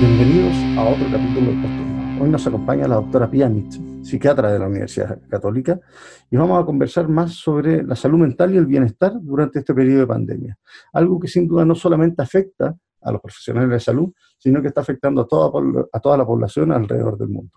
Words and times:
Bienvenidos 0.00 0.54
a 0.76 0.84
otro 0.84 1.06
capítulo 1.10 1.46
del 1.46 1.62
Posturno. 1.62 2.22
Hoy 2.22 2.28
nos 2.28 2.46
acompaña 2.46 2.86
la 2.88 2.96
doctora 2.96 3.30
Pia 3.30 3.48
Mitz, 3.48 3.78
psiquiatra 4.08 4.52
de 4.52 4.58
la 4.58 4.66
Universidad 4.66 5.20
Católica, 5.28 5.78
y 6.30 6.36
vamos 6.36 6.60
a 6.62 6.64
conversar 6.64 7.08
más 7.08 7.34
sobre 7.34 7.82
la 7.82 7.94
salud 7.94 8.18
mental 8.18 8.54
y 8.54 8.56
el 8.56 8.66
bienestar 8.66 9.12
durante 9.20 9.58
este 9.60 9.74
periodo 9.74 10.00
de 10.00 10.06
pandemia. 10.06 10.58
Algo 10.92 11.20
que 11.20 11.28
sin 11.28 11.46
duda 11.46 11.64
no 11.64 11.74
solamente 11.74 12.22
afecta 12.22 12.74
a 13.00 13.12
los 13.12 13.20
profesionales 13.20 13.70
de 13.70 13.80
salud, 13.80 14.12
sino 14.38 14.60
que 14.60 14.68
está 14.68 14.80
afectando 14.80 15.22
a 15.22 15.26
toda, 15.26 15.86
a 15.92 16.00
toda 16.00 16.16
la 16.16 16.26
población 16.26 16.72
alrededor 16.72 17.18
del 17.18 17.28
mundo. 17.28 17.52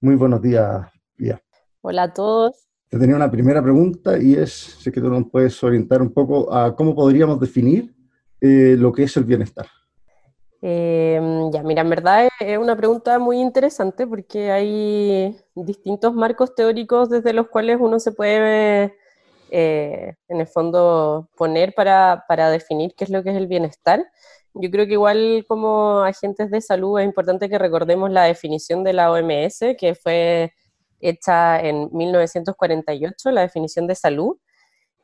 Muy 0.00 0.14
buenos 0.16 0.40
días, 0.40 0.86
Pia. 1.16 1.40
Hola 1.80 2.04
a 2.04 2.14
todos. 2.14 2.68
Te 2.88 2.98
tenía 2.98 3.16
una 3.16 3.30
primera 3.30 3.62
pregunta 3.62 4.18
y 4.18 4.34
es 4.34 4.52
si 4.52 4.92
que 4.92 5.00
tú 5.00 5.10
nos 5.10 5.28
puedes 5.30 5.62
orientar 5.64 6.00
un 6.00 6.12
poco 6.12 6.54
a 6.54 6.74
cómo 6.76 6.94
podríamos 6.94 7.40
definir 7.40 7.94
eh, 8.40 8.76
lo 8.78 8.92
que 8.92 9.04
es 9.04 9.16
el 9.16 9.24
bienestar. 9.24 9.66
Em, 10.66 11.50
ya, 11.52 11.62
mira, 11.62 11.82
en 11.82 11.90
verdad 11.90 12.28
es 12.40 12.56
una 12.56 12.74
pregunta 12.74 13.18
muy 13.18 13.38
interesante 13.38 14.06
porque 14.06 14.50
hay 14.50 15.36
distintos 15.54 16.14
marcos 16.14 16.54
teóricos 16.54 17.10
desde 17.10 17.34
los 17.34 17.48
cuales 17.48 17.76
uno 17.78 18.00
se 18.00 18.12
puede, 18.12 18.96
eh, 19.50 20.14
en 20.26 20.40
el 20.40 20.46
fondo, 20.46 21.28
poner 21.36 21.74
para, 21.74 22.24
para, 22.28 22.48
definir 22.48 22.94
qué 22.96 23.04
es 23.04 23.10
lo 23.10 23.22
que 23.22 23.30
es 23.30 23.36
el 23.36 23.46
bienestar. 23.46 24.06
Yo 24.54 24.70
creo 24.70 24.86
que 24.86 24.94
igual 24.94 25.44
como 25.46 26.00
agentes 26.00 26.50
de 26.50 26.62
salud 26.62 26.98
es 26.98 27.04
importante 27.04 27.50
que 27.50 27.58
recordemos 27.58 28.10
la 28.10 28.24
definición 28.24 28.84
de 28.84 28.94
la 28.94 29.12
OMS, 29.12 29.76
que 29.78 29.94
fue 29.94 30.54
hecha 30.98 31.60
en 31.60 31.90
1948, 31.92 33.30
la 33.32 33.42
definición 33.42 33.86
de 33.86 33.96
salud, 33.96 34.38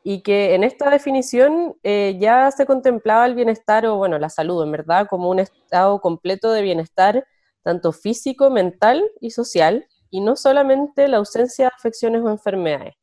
y 0.02 0.22
que 0.22 0.54
en 0.54 0.64
esta 0.64 0.90
definición 0.90 1.76
eh, 1.82 2.16
ya 2.18 2.50
se 2.50 2.66
contemplaba 2.66 3.26
el 3.26 3.34
bienestar 3.34 3.84
o, 3.86 3.96
bueno, 3.96 4.18
la 4.18 4.30
salud, 4.30 4.62
en 4.62 4.72
verdad, 4.72 5.06
como 5.08 5.28
un 5.28 5.40
estado 5.40 6.00
completo 6.00 6.52
de 6.52 6.62
bienestar, 6.62 7.26
tanto 7.62 7.92
físico, 7.92 8.50
mental 8.50 9.04
y 9.20 9.30
social, 9.30 9.86
y 10.10 10.20
no 10.20 10.36
solamente 10.36 11.06
la 11.08 11.18
ausencia 11.18 11.66
de 11.66 11.72
afecciones 11.76 12.22
o 12.22 12.30
enfermedades. 12.30 12.94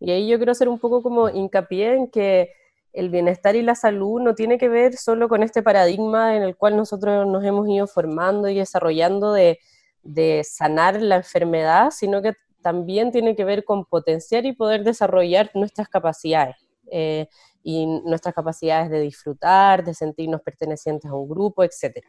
Y 0.00 0.10
ahí 0.10 0.28
yo 0.28 0.36
quiero 0.36 0.52
hacer 0.52 0.68
un 0.68 0.78
poco 0.78 1.02
como 1.02 1.30
hincapié 1.30 1.94
en 1.94 2.10
que 2.10 2.50
el 2.92 3.08
bienestar 3.08 3.56
y 3.56 3.62
la 3.62 3.74
salud 3.74 4.20
no 4.20 4.34
tiene 4.34 4.58
que 4.58 4.68
ver 4.68 4.96
solo 4.96 5.28
con 5.28 5.42
este 5.42 5.62
paradigma 5.62 6.36
en 6.36 6.42
el 6.42 6.56
cual 6.56 6.76
nosotros 6.76 7.26
nos 7.26 7.42
hemos 7.42 7.68
ido 7.68 7.86
formando 7.86 8.48
y 8.48 8.56
desarrollando 8.56 9.32
de, 9.32 9.58
de 10.02 10.42
sanar 10.44 11.00
la 11.02 11.16
enfermedad, 11.16 11.90
sino 11.90 12.22
que 12.22 12.34
también 12.64 13.12
tiene 13.12 13.36
que 13.36 13.44
ver 13.44 13.62
con 13.62 13.84
potenciar 13.84 14.46
y 14.46 14.54
poder 14.54 14.84
desarrollar 14.84 15.50
nuestras 15.54 15.86
capacidades. 15.86 16.56
Eh, 16.90 17.28
y 17.62 17.86
nuestras 17.86 18.34
capacidades 18.34 18.90
de 18.90 19.00
disfrutar, 19.00 19.84
de 19.84 19.94
sentirnos 19.94 20.42
pertenecientes 20.42 21.10
a 21.10 21.14
un 21.14 21.28
grupo, 21.28 21.62
etc. 21.64 22.04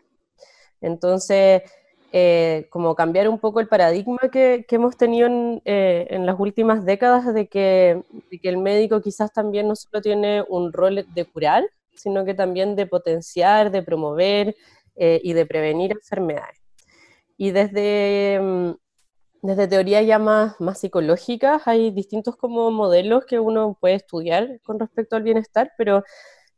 Entonces, 0.82 1.62
eh, 2.12 2.68
como 2.70 2.94
cambiar 2.94 3.30
un 3.30 3.40
poco 3.40 3.62
el 3.62 3.68
paradigma 3.68 4.20
que, 4.32 4.66
hemos 4.70 4.98
tenido 4.98 5.30
eh, 5.64 6.08
en, 6.10 6.26
las 6.26 6.38
últimas 6.40 6.84
décadas 6.84 7.34
de 7.34 7.48
que, 7.48 8.04
el 8.44 8.58
médico 8.58 9.02
quizás 9.02 9.32
también 9.32 9.68
no 9.68 9.76
solo 9.76 10.02
tiene 10.02 10.44
un 10.48 10.74
rol 10.74 11.06
de 11.14 11.26
curar, 11.26 11.64
sino 11.94 12.26
que 12.26 12.34
también 12.34 12.76
de 12.76 12.86
potenciar, 12.86 13.72
de 13.72 13.82
promover 13.82 14.56
y 14.98 15.34
de 15.34 15.46
prevenir 15.46 15.92
enfermedades. 15.92 16.62
Y 17.38 17.52
desde, 17.52 18.40
mm, 18.42 18.72
desde 19.46 19.68
teorías 19.68 20.06
ya 20.06 20.18
más, 20.18 20.60
más 20.60 20.80
psicológicas 20.80 21.68
hay 21.68 21.92
distintos 21.92 22.36
como 22.36 22.72
modelos 22.72 23.26
que 23.26 23.40
uno 23.40 23.78
puede 23.80 23.94
estudiar 23.94 24.60
con 24.64 24.80
respecto 24.80 25.16
al 25.16 25.24
bienestar, 25.24 25.72
pero 25.78 26.04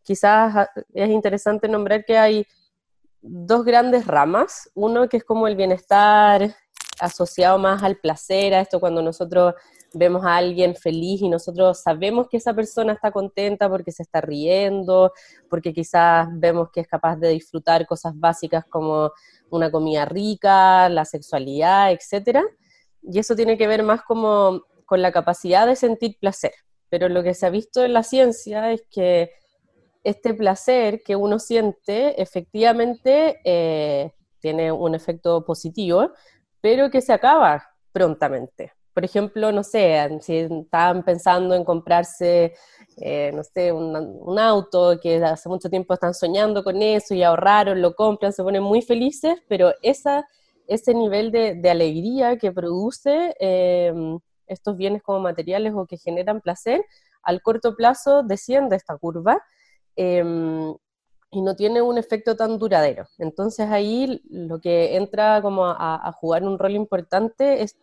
quizás 0.04 0.56
ah, 0.56 0.70
es 0.94 1.10
interesante 1.10 1.68
nombrar 1.68 2.06
que 2.06 2.18
hay 2.18 2.48
dos 3.22 3.66
grandes 3.66 4.08
ramas. 4.08 4.70
Uno 4.74 5.10
que 5.10 5.18
es 5.18 5.26
como 5.26 5.48
el 5.50 5.58
bienestar 5.58 6.56
asociado 7.00 7.58
más 7.58 7.84
al 7.84 7.98
placer, 7.98 8.54
a 8.54 8.62
esto 8.62 8.80
cuando 8.80 9.02
nosotros 9.02 9.54
vemos 9.94 10.26
a 10.26 10.38
alguien 10.38 10.74
feliz 10.76 11.22
y 11.22 11.30
nosotros 11.30 11.82
sabemos 11.82 12.28
que 12.30 12.38
esa 12.38 12.54
persona 12.54 12.94
está 12.94 13.12
contenta 13.12 13.70
porque 13.70 13.92
se 13.92 14.04
está 14.04 14.22
riendo, 14.22 15.12
porque 15.50 15.74
quizás 15.74 16.28
vemos 16.32 16.70
que 16.72 16.80
es 16.82 16.88
capaz 16.88 17.18
de 17.18 17.30
disfrutar 17.30 17.86
cosas 17.86 18.14
básicas 18.18 18.64
como 18.66 19.12
una 19.50 19.70
comida 19.70 20.06
rica, 20.06 20.88
la 20.88 21.04
sexualidad, 21.04 21.92
etcétera 21.92 22.44
y 23.10 23.20
eso 23.20 23.36
tiene 23.36 23.58
que 23.58 23.68
ver 23.68 23.84
más 23.84 24.02
como 24.04 24.64
con 24.86 25.02
la 25.02 25.12
capacidad 25.12 25.68
de 25.68 25.76
sentir 25.76 26.18
placer. 26.20 26.54
Pero 26.90 27.10
lo 27.10 27.24
que 27.24 27.34
se 27.34 27.46
ha 27.46 27.50
visto 27.50 27.84
en 27.84 27.94
la 27.94 28.04
ciencia 28.04 28.72
es 28.72 28.84
que 28.90 29.32
este 30.04 30.34
placer 30.34 31.02
que 31.04 31.16
uno 31.16 31.40
siente 31.40 32.22
efectivamente 32.22 33.42
eh, 33.44 34.14
tiene 34.40 34.72
un 34.72 34.96
efecto 34.96 35.44
positivo, 35.44 36.12
pero 36.62 36.90
que 36.90 37.02
se 37.02 37.14
acaba 37.14 37.64
prontamente. 37.92 38.74
Por 38.94 39.04
ejemplo, 39.04 39.52
no 39.52 39.64
sé, 39.64 40.10
si 40.22 40.38
estaban 40.38 41.04
pensando 41.04 41.54
en 41.54 41.64
comprarse, 41.64 42.56
eh, 42.98 43.32
no 43.34 43.44
sé, 43.44 43.72
un, 43.72 43.96
un, 43.96 44.40
auto 44.40 45.00
que 45.00 45.18
hace 45.18 45.50
mucho 45.50 45.70
tiempo 45.70 45.94
están 45.94 46.16
soñando 46.16 46.64
con 46.64 46.82
eso 46.82 47.14
y 47.14 47.22
ahorraron, 47.22 47.82
lo 47.82 47.94
compran, 47.94 48.34
se 48.34 48.42
ponen 48.42 48.64
muy 48.64 48.82
felices, 48.82 49.38
pero 49.48 49.74
esa 49.84 50.28
ese 50.68 50.94
nivel 50.94 51.32
de, 51.32 51.70
alegría 51.70 52.38
que 52.38 52.52
produce 52.52 53.36
em, 53.40 54.20
estos 54.48 54.78
bienes 54.78 55.02
como 55.04 55.20
materiales 55.20 55.74
o 55.76 55.86
que 55.86 55.98
generan 55.98 56.42
placer, 56.42 56.84
al 57.24 57.42
corto 57.42 57.76
plazo 57.76 58.24
desciende 58.24 58.76
esta 58.76 58.98
curva 58.98 59.42
em, 59.96 60.74
y 61.32 61.42
no 61.42 61.56
tiene 61.56 61.82
un 61.82 61.98
efecto 61.98 62.36
tan 62.36 62.58
duradero. 62.58 63.08
Entonces 63.18 63.70
ahí 63.70 64.22
lo 64.30 64.60
que 64.60 64.96
entra 64.96 65.42
como 65.42 65.66
a, 65.66 66.12
jugar 66.14 66.44
un 66.44 66.58
rol 66.58 66.72
importante 66.72 67.64
es 67.64 67.76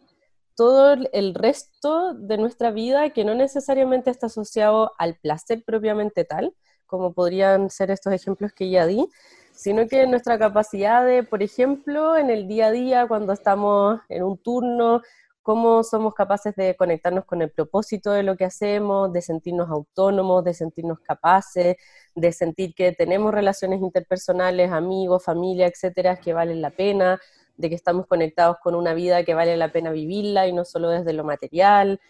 todo 0.56 0.94
el 1.12 1.34
resto 1.34 2.14
de 2.14 2.38
nuestra 2.38 2.70
vida 2.70 3.10
que 3.10 3.24
no 3.24 3.34
necesariamente 3.34 4.10
está 4.10 4.26
asociado 4.26 4.92
al 4.98 5.16
placer 5.16 5.62
propiamente 5.64 6.24
tal, 6.24 6.54
como 6.86 7.12
podrían 7.12 7.70
ser 7.70 7.90
estos 7.90 8.12
ejemplos 8.12 8.52
que 8.52 8.70
ya 8.70 8.86
di, 8.86 9.08
sino 9.54 9.86
que 9.86 10.06
nuestra 10.06 10.38
capacidad 10.38 11.04
de, 11.04 11.22
por 11.22 11.42
ejemplo, 11.42 12.16
en 12.16 12.28
el 12.28 12.48
día 12.48 12.66
a 12.66 12.70
día, 12.72 13.06
cuando 13.06 13.32
estamos 13.32 14.00
en 14.08 14.24
un 14.24 14.36
turno, 14.36 15.00
cómo 15.42 15.84
somos 15.84 16.14
capaces 16.14 16.56
de 16.56 16.74
conectarnos 16.74 17.24
con 17.24 17.40
el 17.42 17.50
propósito 17.50 18.10
de 18.12 18.22
lo 18.24 18.36
que 18.36 18.44
hacemos, 18.46 19.12
de 19.12 19.22
sentirnos 19.22 19.70
autónomos, 19.70 20.42
de 20.42 20.54
sentirnos 20.54 21.00
capaces, 21.00 21.76
de 22.14 22.32
sentir 22.32 22.74
que 22.74 22.92
tenemos 22.92 23.32
relaciones 23.32 23.80
interpersonales, 23.80 24.72
amigos, 24.72 25.22
familia, 25.24 25.66
etcétera, 25.66 26.16
que 26.16 26.32
valen 26.32 26.60
la 26.60 26.70
pena, 26.70 27.20
de 27.56 27.68
que 27.68 27.74
estamos 27.76 28.06
conectados 28.06 28.56
con 28.62 28.74
una 28.74 28.94
vida 28.94 29.22
que 29.24 29.34
vale 29.34 29.56
la 29.56 29.70
pena 29.70 29.92
vivirla 29.92 30.48
y 30.48 30.52
no 30.52 30.64
solo 30.64 30.88
desde 30.88 31.12
lo 31.12 31.24
material, 31.24 32.00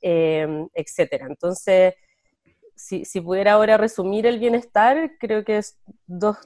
eh, 0.00 0.68
etcétera. 0.72 1.26
Entonces, 1.26 1.94
si, 2.74 3.04
si, 3.04 3.20
pudiera 3.20 3.52
ahora 3.52 3.76
resumir 3.76 4.26
el 4.26 4.38
bienestar, 4.38 5.12
creo 5.18 5.44
que 5.44 5.58
es 5.58 5.78
dos 6.06 6.38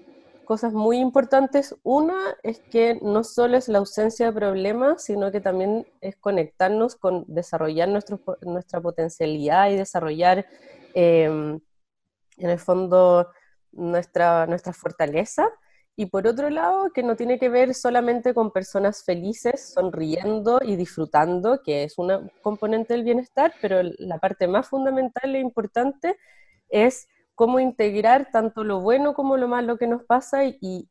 cosas 0.48 0.72
muy 0.72 0.96
importantes. 0.96 1.76
Una 1.82 2.18
es 2.42 2.58
que 2.58 2.98
no 3.02 3.22
solo 3.22 3.58
es 3.58 3.68
la 3.68 3.80
ausencia 3.80 4.24
de 4.24 4.32
problemas, 4.32 5.04
sino 5.04 5.30
que 5.30 5.42
también 5.42 5.86
es 6.00 6.16
conectarnos 6.16 6.96
con 6.96 7.26
desarrollar 7.28 7.90
nuestro, 7.90 8.18
nuestra 8.40 8.80
potencialidad 8.80 9.68
y 9.68 9.76
desarrollar, 9.76 10.46
em, 10.94 11.60
en 12.38 12.50
el 12.50 12.58
fondo, 12.58 13.30
nuestra, 13.72 14.46
nuestra 14.46 14.72
fortaleza. 14.72 15.50
Y 15.96 16.06
por 16.06 16.26
otro 16.26 16.48
lado, 16.48 16.92
que 16.94 17.02
no 17.02 17.14
tiene 17.14 17.38
que 17.38 17.50
ver 17.50 17.74
solamente 17.74 18.32
con 18.32 18.50
personas 18.50 19.04
felices, 19.04 19.74
sonriendo 19.74 20.60
y 20.62 20.76
disfrutando, 20.76 21.60
que 21.62 21.84
es 21.84 21.98
una 21.98 22.26
componente 22.40 22.94
del 22.94 23.04
bienestar, 23.04 23.52
pero 23.60 23.82
la 23.98 24.18
parte 24.18 24.48
más 24.48 24.66
fundamental 24.66 25.34
e 25.34 25.40
importante 25.40 26.16
es 26.70 27.06
cómo 27.38 27.60
integrar 27.60 28.30
tanto 28.32 28.64
lo 28.64 28.80
bueno 28.80 29.14
como 29.14 29.36
lo 29.36 29.46
malo 29.46 29.78
que 29.78 29.86
nos 29.86 30.02
pasa 30.02 30.44
y, 30.44 30.88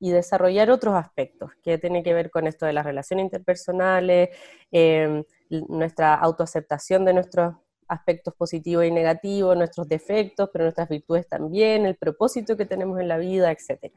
desarrollar 0.00 0.70
otros 0.70 0.94
aspectos 0.94 1.50
que 1.62 1.76
tienen 1.76 2.02
que 2.02 2.14
ver 2.14 2.30
con 2.30 2.46
esto 2.46 2.64
de 2.64 2.72
las 2.72 2.86
relaciones 2.86 3.24
interpersonales, 3.24 4.30
em, 4.72 5.22
nuestra 5.68 6.14
autoaceptación 6.14 7.04
de 7.04 7.12
nuestros 7.12 7.56
aspectos 7.86 8.32
positivos 8.34 8.86
y 8.86 8.90
negativos, 8.90 9.58
nuestros 9.58 9.86
defectos, 9.86 10.48
pero 10.50 10.64
nuestras 10.64 10.88
virtudes 10.88 11.28
también, 11.28 11.84
el 11.84 11.96
propósito 11.96 12.56
que 12.56 12.64
tenemos 12.64 12.98
en 12.98 13.08
la 13.08 13.18
vida, 13.18 13.52
etc. 13.52 13.92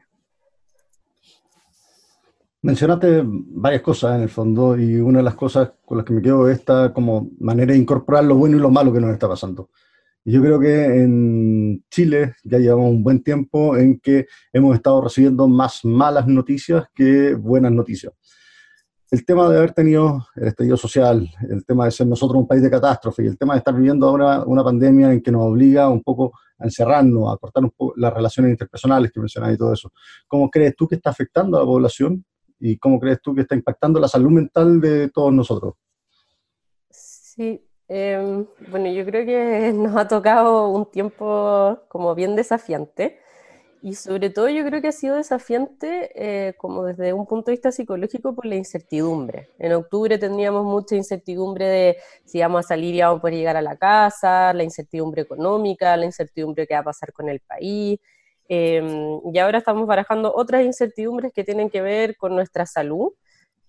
Mencionaste 2.60 3.22
varias 3.24 3.80
cosas 3.80 4.16
en 4.16 4.24
el 4.24 4.28
fondo 4.28 4.76
y 4.76 4.96
una 4.96 5.20
de 5.20 5.24
las 5.24 5.36
cosas 5.36 5.72
con 5.86 5.96
las 5.96 6.04
que 6.04 6.12
me 6.12 6.20
quedo 6.20 6.50
es 6.50 6.58
esta 6.58 6.92
como 6.92 7.30
manera 7.40 7.72
de 7.72 7.78
incorporar 7.78 8.24
lo 8.24 8.34
bueno 8.34 8.58
y 8.58 8.60
lo 8.60 8.68
malo 8.68 8.92
que 8.92 9.00
nos 9.00 9.10
está 9.10 9.26
pasando. 9.26 9.70
Yo 10.24 10.42
creo 10.42 10.60
que 10.60 10.84
en 10.84 11.84
Chile 11.90 12.34
ya 12.44 12.58
llevamos 12.58 12.90
un 12.90 13.02
buen 13.02 13.22
tiempo 13.22 13.76
en 13.76 13.98
que 13.98 14.26
hemos 14.52 14.74
estado 14.74 15.00
recibiendo 15.00 15.48
más 15.48 15.84
malas 15.84 16.26
noticias 16.26 16.86
que 16.94 17.34
buenas 17.34 17.72
noticias. 17.72 18.12
El 19.10 19.24
tema 19.24 19.48
de 19.48 19.56
haber 19.56 19.72
tenido 19.72 20.26
el 20.36 20.48
estallido 20.48 20.76
social, 20.76 21.30
el 21.48 21.64
tema 21.64 21.86
de 21.86 21.92
ser 21.92 22.06
nosotros 22.06 22.42
un 22.42 22.46
país 22.46 22.62
de 22.62 22.70
catástrofe 22.70 23.24
y 23.24 23.26
el 23.28 23.38
tema 23.38 23.54
de 23.54 23.58
estar 23.60 23.74
viviendo 23.74 24.06
ahora 24.06 24.44
una 24.44 24.62
pandemia 24.62 25.10
en 25.12 25.22
que 25.22 25.32
nos 25.32 25.44
obliga 25.44 25.88
un 25.88 26.02
poco 26.02 26.32
a 26.58 26.64
encerrarnos, 26.64 27.32
a 27.32 27.38
cortar 27.38 27.64
un 27.64 27.70
poco 27.70 27.94
las 27.96 28.12
relaciones 28.12 28.50
interpersonales 28.50 29.10
que 29.10 29.20
mencionas 29.20 29.54
y 29.54 29.56
todo 29.56 29.72
eso. 29.72 29.90
¿Cómo 30.26 30.50
crees 30.50 30.76
tú 30.76 30.86
que 30.86 30.96
está 30.96 31.08
afectando 31.08 31.56
a 31.56 31.60
la 31.60 31.66
población 31.66 32.22
y 32.60 32.76
cómo 32.76 33.00
crees 33.00 33.22
tú 33.22 33.34
que 33.34 33.42
está 33.42 33.54
impactando 33.54 33.98
la 33.98 34.08
salud 34.08 34.30
mental 34.30 34.78
de 34.78 35.08
todos 35.08 35.32
nosotros? 35.32 35.74
Sí, 36.90 37.62
Em, 37.88 38.46
bueno, 38.70 38.90
yo 38.92 39.04
creo 39.06 39.24
que 39.24 39.72
nos 39.74 39.96
ha 39.96 40.06
tocado 40.08 40.68
un 40.68 40.90
tiempo 40.90 41.78
como 41.88 42.14
bien 42.14 42.36
desafiante 42.36 43.18
y 43.80 43.94
sobre 43.94 44.30
todo 44.30 44.48
yo 44.48 44.64
creo 44.64 44.82
que 44.82 44.88
ha 44.88 44.92
sido 44.92 45.16
desafiante 45.16 46.10
eh, 46.14 46.54
como 46.58 46.84
desde 46.84 47.12
un 47.12 47.26
punto 47.26 47.50
de 47.50 47.52
vista 47.52 47.72
psicológico 47.72 48.34
por 48.34 48.44
la 48.46 48.56
incertidumbre. 48.56 49.50
En 49.58 49.72
octubre 49.72 50.18
teníamos 50.18 50.64
mucha 50.64 50.96
incertidumbre 50.96 51.66
de 51.66 51.96
si 52.24 52.38
íbamos 52.38 52.64
a 52.66 52.68
salir 52.68 52.94
y 52.94 52.98
íbamos 52.98 53.18
a 53.18 53.20
poder 53.22 53.36
llegar 53.36 53.56
a 53.56 53.62
la 53.62 53.76
casa, 53.76 54.52
la 54.52 54.64
incertidumbre 54.64 55.22
económica, 55.22 55.96
la 55.96 56.06
incertidumbre 56.06 56.66
que 56.66 56.74
va 56.74 56.80
a 56.80 56.84
pasar 56.84 57.12
con 57.12 57.28
el 57.28 57.40
país. 57.40 58.00
Em, 58.48 59.20
y 59.32 59.38
ahora 59.38 59.58
estamos 59.58 59.86
barajando 59.86 60.32
otras 60.34 60.64
incertidumbres 60.64 61.32
que 61.32 61.44
tienen 61.44 61.70
que 61.70 61.82
ver 61.82 62.16
con 62.16 62.34
nuestra 62.34 62.66
salud 62.66 63.12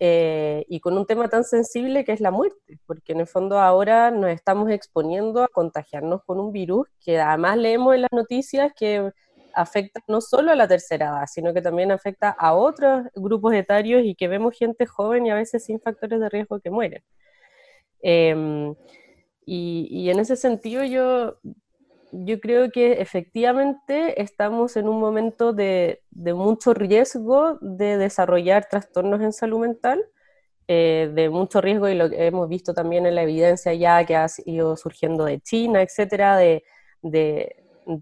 eh, 0.02 0.64
y 0.66 0.80
con 0.80 0.96
un 0.96 1.04
tema 1.04 1.28
tan 1.28 1.44
sensible 1.44 2.06
que 2.06 2.12
es 2.12 2.20
la 2.20 2.30
muerte, 2.30 2.78
porque 2.86 3.12
en 3.12 3.20
el 3.20 3.26
fondo 3.26 3.58
ahora 3.58 4.10
nos 4.10 4.30
estamos 4.30 4.70
exponiendo 4.70 5.42
a 5.42 5.48
contagiarnos 5.48 6.24
con 6.24 6.40
un 6.40 6.52
virus 6.52 6.88
que 7.04 7.20
además 7.20 7.58
leemos 7.58 7.94
en 7.94 8.02
las 8.02 8.12
noticias 8.12 8.72
que 8.74 9.12
afecta 9.54 10.00
no 10.08 10.22
solo 10.22 10.52
a 10.52 10.56
la 10.56 10.66
tercera 10.66 11.08
edad, 11.08 11.26
sino 11.30 11.52
que 11.52 11.60
también 11.60 11.92
afecta 11.92 12.30
a 12.30 12.54
otros 12.54 13.08
grupos 13.14 13.52
etarios 13.52 14.00
y 14.02 14.14
que 14.14 14.26
vemos 14.26 14.56
gente 14.56 14.86
joven 14.86 15.26
y 15.26 15.30
a 15.30 15.34
veces 15.34 15.64
sin 15.66 15.78
factores 15.80 16.18
de 16.18 16.30
riesgo 16.30 16.60
que 16.60 16.70
mueren. 16.70 17.02
Em, 18.00 18.74
y, 19.44 19.86
y, 19.90 20.10
en 20.10 20.18
ese 20.20 20.36
sentido 20.36 20.82
yo 20.84 21.38
yo 22.12 22.40
creo 22.40 22.70
que 22.70 23.00
efectivamente 23.00 24.20
estamos 24.20 24.76
en 24.76 24.88
un 24.88 25.00
momento 25.00 25.52
de, 25.52 26.02
mucho 26.12 26.74
riesgo 26.74 27.58
de 27.60 27.96
desarrollar 27.98 28.66
trastornos 28.68 29.20
en 29.20 29.32
salud 29.32 29.60
mental, 29.60 30.04
eh, 30.68 31.10
de 31.14 31.30
mucho 31.30 31.60
riesgo, 31.60 31.88
y 31.88 31.94
lo 31.94 32.10
que 32.10 32.26
hemos 32.26 32.48
visto 32.48 32.74
también 32.74 33.06
en 33.06 33.14
la 33.14 33.22
evidencia 33.22 33.74
ya 33.74 34.04
que 34.04 34.16
ha 34.16 34.26
ido 34.46 34.76
surgiendo 34.76 35.24
de 35.24 35.40
China, 35.40 35.82
etcétera, 35.82 36.36
de, 36.36 36.62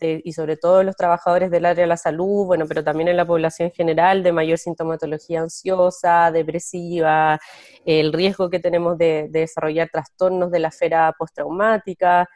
y 0.01 0.33
sobre 0.33 0.57
todo 0.57 0.83
los 0.83 0.97
trabajadores 0.97 1.51
del 1.51 1.65
área 1.65 1.83
de 1.83 1.89
la 1.89 1.97
salud, 1.97 2.47
bueno, 2.47 2.67
pero 2.67 2.85
también 2.85 3.09
en 3.09 3.17
la 3.17 3.27
población 3.27 3.71
general, 3.71 4.23
de 4.23 4.33
mayor 4.33 4.59
sintomatología 4.59 5.41
ansiosa, 5.41 6.31
depresiva, 6.31 7.39
el 7.87 8.13
riesgo 8.13 8.51
que 8.51 8.61
tenemos 8.61 8.99
de, 8.99 9.29
de 9.31 9.41
desarrollar 9.41 9.89
trastornos 9.91 10.51
de 10.51 10.59
la 10.59 10.69
esfera 10.69 11.15
postraumática, 11.19 12.29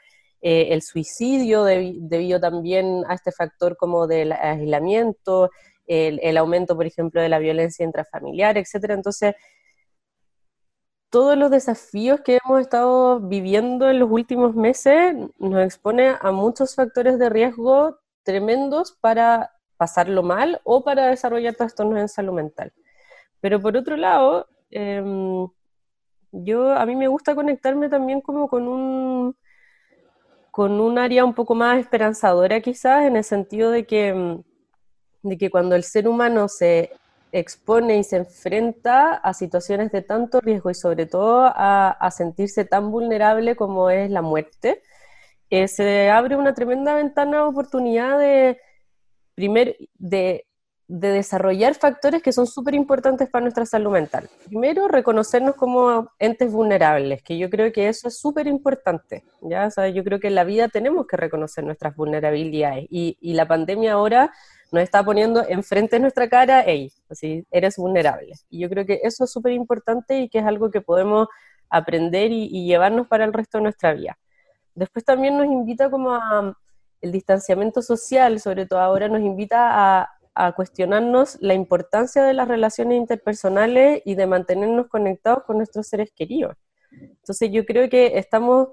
eh, 0.43 0.69
el 0.71 0.83
suicidio 0.83 1.65
debido 1.65 2.41
también 2.41 3.05
a 3.07 3.15
este 3.15 3.31
factor 3.31 3.77
como 3.77 4.09
del 4.09 4.33
aislamiento, 4.33 5.51
el, 5.87 6.37
aumento, 6.37 6.77
por 6.77 6.87
ejemplo, 6.87 7.21
de 7.23 7.29
la 7.29 7.39
violencia 7.39 7.85
intrafamiliar, 7.85 8.59
etcétera. 8.59 8.95
Entonces, 8.95 9.35
todos 11.11 11.37
los 11.37 11.51
desafíos 11.51 12.21
que 12.23 12.39
hemos 12.43 12.61
estado 12.61 13.21
viviendo 13.21 13.89
en 13.89 13.99
los 14.01 14.11
últimos 14.11 14.55
meses 14.57 15.15
nos 15.39 15.65
expone 15.65 16.15
a 16.21 16.33
muchos 16.33 16.75
factores 16.75 17.19
de 17.19 17.29
riesgo 17.29 17.99
tremendos 18.25 18.93
para 19.01 19.53
pasarlo 19.77 20.23
mal 20.23 20.61
o 20.65 20.83
para 20.83 21.09
desarrollar 21.09 21.55
trastornos 21.55 22.01
en 22.01 22.09
salud 22.09 22.33
mental. 22.33 22.73
Pero 23.41 23.61
por 23.61 23.77
otro 23.77 23.97
lado, 23.97 24.49
em, 24.71 25.47
yo 26.33 26.73
a 26.73 26.87
mí 26.87 26.97
me 26.97 27.09
gusta 27.09 27.35
conectarme 27.35 27.89
también 27.89 28.21
como 28.21 28.49
con 28.49 28.67
un 28.69 29.37
con 30.53 30.81
un 30.81 30.99
área 30.99 31.25
un 31.25 31.35
poco 31.35 31.55
más 31.55 31.81
esperanzadora 31.81 32.61
quizás, 32.61 33.07
en 33.07 33.17
el 33.17 33.25
sentido 33.25 33.71
de 33.73 33.87
que, 33.87 34.13
mm, 34.15 34.43
de 35.23 35.39
que 35.39 35.51
cuando 35.51 35.75
el 35.77 35.85
ser 35.85 36.07
humano 36.09 36.49
se 36.49 36.93
expone 37.33 37.99
y 37.99 38.05
se 38.05 38.19
enfrenta 38.19 39.15
a 39.15 39.35
situaciones 39.35 39.93
de 39.93 40.03
tanto 40.03 40.41
riesgo 40.41 40.71
y 40.71 40.75
sobre 40.75 41.07
todo 41.07 41.51
a, 41.55 42.11
sentirse 42.13 42.67
tan 42.67 42.91
vulnerable 42.91 43.57
como 43.57 43.91
es 43.91 44.11
la 44.11 44.23
muerte, 44.23 44.83
eh, 45.51 45.69
se 45.69 46.11
abre 46.11 46.37
una 46.37 46.55
tremenda 46.55 46.95
ventana 46.97 47.39
de 47.39 47.45
oportunidad 47.45 48.19
de, 48.19 48.61
primer, 49.35 49.77
de 49.99 50.47
de 50.95 51.09
desarrollar 51.09 51.75
factores 51.75 52.23
que 52.23 52.33
son 52.33 52.47
súper 52.47 52.75
importantes 52.75 53.31
para 53.31 53.41
nuestra 53.45 53.65
salud 53.65 53.93
mental. 53.93 54.29
Primero, 54.45 54.89
reconocernos 54.89 55.55
como 55.55 56.11
entes 56.19 56.53
vulnerables, 56.53 57.23
que 57.23 57.39
yo 57.39 57.49
creo 57.49 57.73
que 57.73 57.89
eso 57.89 58.09
es 58.09 58.19
súper 58.19 58.47
importante. 58.47 59.25
¿ya? 59.41 59.71
O 59.75 59.87
yo 59.87 60.05
creo 60.05 60.21
que 60.21 60.27
en 60.27 60.35
la 60.35 60.45
vida 60.45 60.69
tenemos 60.69 61.07
que 61.07 61.17
reconocer 61.17 61.65
nuestras 61.65 61.97
vulnerabilidades 61.97 62.87
y, 62.91 63.17
la 63.33 63.49
pandemia 63.49 63.95
ahora 63.95 64.31
nos 64.71 64.83
está 64.83 65.03
poniendo 65.03 65.43
enfrente 65.49 65.97
de 65.97 66.01
nuestra 66.01 66.29
cara, 66.29 66.63
hey, 66.67 66.93
así, 67.09 67.47
eres 67.51 67.77
vulnerable. 67.77 68.35
Y 68.51 68.61
yo 68.61 68.69
creo 68.69 68.85
que 68.85 69.01
eso 69.03 69.25
es 69.25 69.33
súper 69.33 69.53
importante 69.53 70.21
y 70.21 70.29
que 70.29 70.41
es 70.41 70.45
algo 70.45 70.71
que 70.71 70.83
podemos 70.83 71.29
aprender 71.71 72.33
y, 72.33 72.49
y, 72.53 72.67
llevarnos 72.67 73.09
para 73.09 73.25
el 73.25 73.33
resto 73.33 73.57
de 73.57 73.63
nuestra 73.63 73.95
vida. 73.95 74.19
Después 74.75 75.07
también 75.07 75.39
nos 75.39 75.47
invita 75.47 75.91
como 75.91 76.13
a 76.13 76.55
el 77.01 77.13
distanciamiento 77.13 77.81
social, 77.81 78.41
sobre 78.41 78.67
todo 78.67 78.81
ahora 78.81 79.09
nos 79.09 79.23
invita 79.23 79.71
a, 79.73 80.09
a 80.35 80.53
cuestionarnos 80.53 81.37
la 81.41 81.55
importancia 81.55 82.25
de 82.25 82.33
las 82.33 82.49
relaciones 82.49 82.97
interpersonales 82.99 84.03
y 84.05 84.15
de 84.15 84.27
mantenernos 84.27 84.89
conectados 84.89 85.45
con 85.45 85.59
nuestros 85.59 85.87
seres 85.87 86.11
queridos. 86.15 86.57
Entonces 86.91 87.51
yo 87.53 87.65
creo 87.65 87.89
que 87.89 88.19
estamos, 88.19 88.69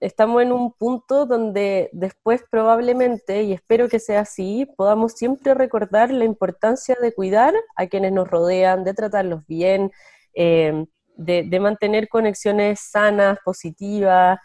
estamos 0.00 0.42
en 0.42 0.52
un 0.52 0.72
punto 0.72 1.26
donde 1.26 1.90
después 1.92 2.42
probablemente, 2.50 3.42
y 3.42 3.52
espero 3.52 3.88
que 3.88 3.98
sea 3.98 4.20
así, 4.20 4.66
podamos 4.76 5.12
siempre 5.12 5.54
recordar 5.54 6.10
la 6.10 6.24
importancia 6.24 6.96
de 7.00 7.12
cuidar 7.12 7.54
a 7.76 7.86
quienes 7.86 8.12
nos 8.12 8.28
rodean, 8.28 8.84
de 8.84 8.94
tratarlos 8.94 9.46
bien, 9.46 9.90
eh, 10.34 10.86
de, 11.16 11.44
de 11.44 11.60
mantener 11.60 12.08
conexiones 12.08 12.80
sanas, 12.80 13.38
positivas, 13.44 14.38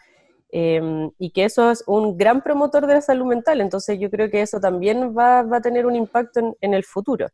Em, 0.52 1.10
y 1.18 1.30
que 1.30 1.44
eso 1.44 1.70
es 1.70 1.84
un 1.86 2.16
gran 2.16 2.42
promotor 2.42 2.86
de 2.86 2.94
la 2.94 3.00
salud 3.00 3.26
mental, 3.26 3.60
entonces 3.60 4.00
yo 4.00 4.10
creo 4.10 4.30
que 4.30 4.42
eso 4.42 4.58
también 4.58 5.16
va, 5.16 5.42
va 5.42 5.58
a 5.58 5.60
tener 5.60 5.86
un 5.86 5.94
impacto 5.94 6.56
en, 6.60 6.74
el 6.74 6.84
futuro. 6.84 7.28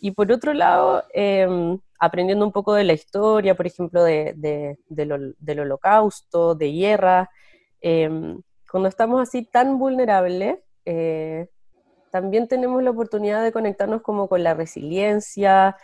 Y 0.00 0.12
por 0.12 0.32
otro 0.32 0.54
lado, 0.54 1.04
em, 1.12 1.78
aprendiendo 1.98 2.44
un 2.46 2.52
poco 2.52 2.74
de 2.74 2.84
la 2.84 2.94
historia, 2.94 3.54
por 3.54 3.66
ejemplo, 3.66 4.02
de, 4.02 4.34
del 4.88 5.60
holocausto, 5.60 6.54
de 6.54 6.72
guerra, 6.72 7.30
em, 7.80 8.40
cuando 8.70 8.88
estamos 8.88 9.20
así 9.20 9.44
tan 9.44 9.78
vulnerables, 9.78 10.58
eh, 10.86 11.48
también 12.10 12.48
tenemos 12.48 12.82
la 12.82 12.90
oportunidad 12.90 13.42
de 13.42 13.52
conectarnos 13.52 14.02
como 14.02 14.28
con 14.28 14.42
la 14.42 14.54
resiliencia, 14.54 15.76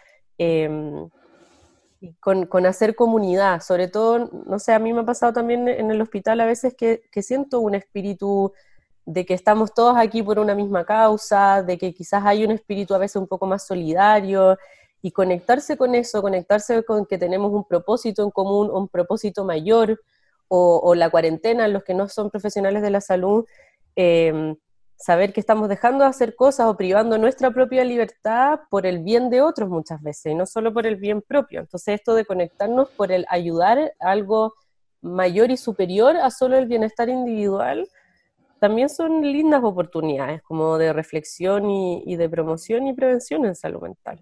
con, 2.21 2.47
con, 2.47 2.67
hacer 2.67 2.95
comunidad, 2.95 3.61
sobre 3.61 3.89
todo, 3.89 4.31
no 4.47 4.59
sé, 4.59 4.73
a 4.73 4.79
mí 4.79 4.93
me 4.93 5.01
ha 5.01 5.05
pasado 5.05 5.33
también 5.33 5.69
en 5.69 5.91
el 5.91 6.01
hospital 6.01 6.41
a 6.41 6.47
veces 6.47 6.75
que, 6.75 7.03
siento 7.23 7.61
un 7.61 7.75
espíritu 7.75 8.53
de 9.05 9.27
que 9.27 9.35
estamos 9.35 9.75
todos 9.75 9.97
aquí 9.97 10.23
por 10.23 10.39
una 10.39 10.55
misma 10.55 10.85
causa, 10.85 11.63
de 11.63 11.77
que 11.79 11.93
quizás 11.93 12.25
hay 12.25 12.45
un 12.45 12.53
espíritu 12.53 12.95
a 12.95 12.99
veces 12.99 13.17
un 13.17 13.27
poco 13.27 13.47
más 13.47 13.67
solidario, 13.67 14.59
y 15.03 15.13
conectarse 15.13 15.77
con 15.79 15.95
eso, 15.95 16.21
conectarse 16.21 16.83
con 16.85 17.07
que 17.07 17.17
tenemos 17.17 17.53
un 17.53 17.65
propósito 17.65 18.23
en 18.23 18.31
común, 18.31 18.71
un 18.71 18.89
propósito 18.89 19.45
mayor, 19.45 20.01
o, 20.49 20.81
o 20.83 20.95
la 20.95 21.11
cuarentena, 21.11 21.69
los 21.69 21.85
que 21.85 21.95
no 21.95 22.09
son 22.09 22.31
profesionales 22.31 22.83
de 22.83 22.91
la 22.91 23.01
salud, 23.01 23.47
eh, 23.97 24.57
saber 25.01 25.33
que 25.33 25.41
estamos 25.41 25.69
dejando 25.69 26.05
de 26.05 26.11
hacer 26.11 26.37
cosas 26.37 26.67
o 26.67 26.77
privando 26.77 27.17
nuestra 27.17 27.51
propia 27.51 27.85
libertad 27.85 28.61
por 28.69 28.85
el 28.85 29.03
bien 29.03 29.31
de 29.31 29.41
otros 29.41 29.71
muchas 29.71 30.03
veces, 30.03 30.33
y 30.33 30.35
no 30.35 30.45
solo 30.45 30.75
por 30.75 30.87
el 30.87 30.97
bien 30.97 31.23
propio. 31.23 31.61
Entonces 31.61 31.95
esto 31.95 32.15
de 32.15 32.27
conectarnos 32.27 32.91
por 32.91 33.11
el 33.11 33.25
ayudar 33.31 33.79
a 33.99 34.11
algo 34.11 34.55
mayor 35.01 35.51
y 35.51 35.57
superior 35.57 36.17
a 36.19 36.31
solo 36.31 36.59
el 36.59 36.67
bienestar 36.67 37.09
individual, 37.09 37.89
también 38.61 38.91
son 38.91 39.23
lindas 39.23 39.65
oportunidades 39.65 40.43
como 40.43 40.77
de 40.77 40.93
reflexión 40.93 41.71
y, 41.71 42.03
y 42.05 42.17
de 42.17 42.29
promoción 42.29 42.87
y 42.87 42.93
prevención 42.93 43.47
en 43.47 43.57
salud 43.57 43.81
mental. 43.81 44.21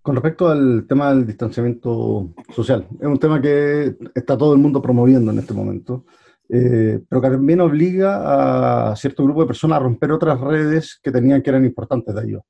Con 0.00 0.14
respecto 0.14 0.48
al 0.48 0.86
tema 0.88 1.10
del 1.10 1.26
distanciamiento 1.26 2.30
social, 2.54 2.88
es 2.98 3.06
un 3.06 3.18
tema 3.18 3.42
que 3.42 3.96
está 4.14 4.38
todo 4.38 4.54
el 4.54 4.60
mundo 4.60 4.80
promoviendo 4.80 5.30
en 5.30 5.40
este 5.40 5.52
momento. 5.52 6.06
Eh, 6.48 7.00
pero 7.08 7.20
que 7.20 7.30
también 7.30 7.60
obliga 7.60 8.90
a 8.90 8.96
cierto 8.96 9.24
grupo 9.24 9.40
de 9.40 9.48
personas 9.48 9.76
a 9.76 9.82
romper 9.82 10.12
otras 10.12 10.40
redes 10.40 11.00
que 11.02 11.10
tenían 11.10 11.42
que 11.42 11.50
eran 11.50 11.64
importantes 11.64 12.14
de 12.14 12.24
ellos. 12.24 12.42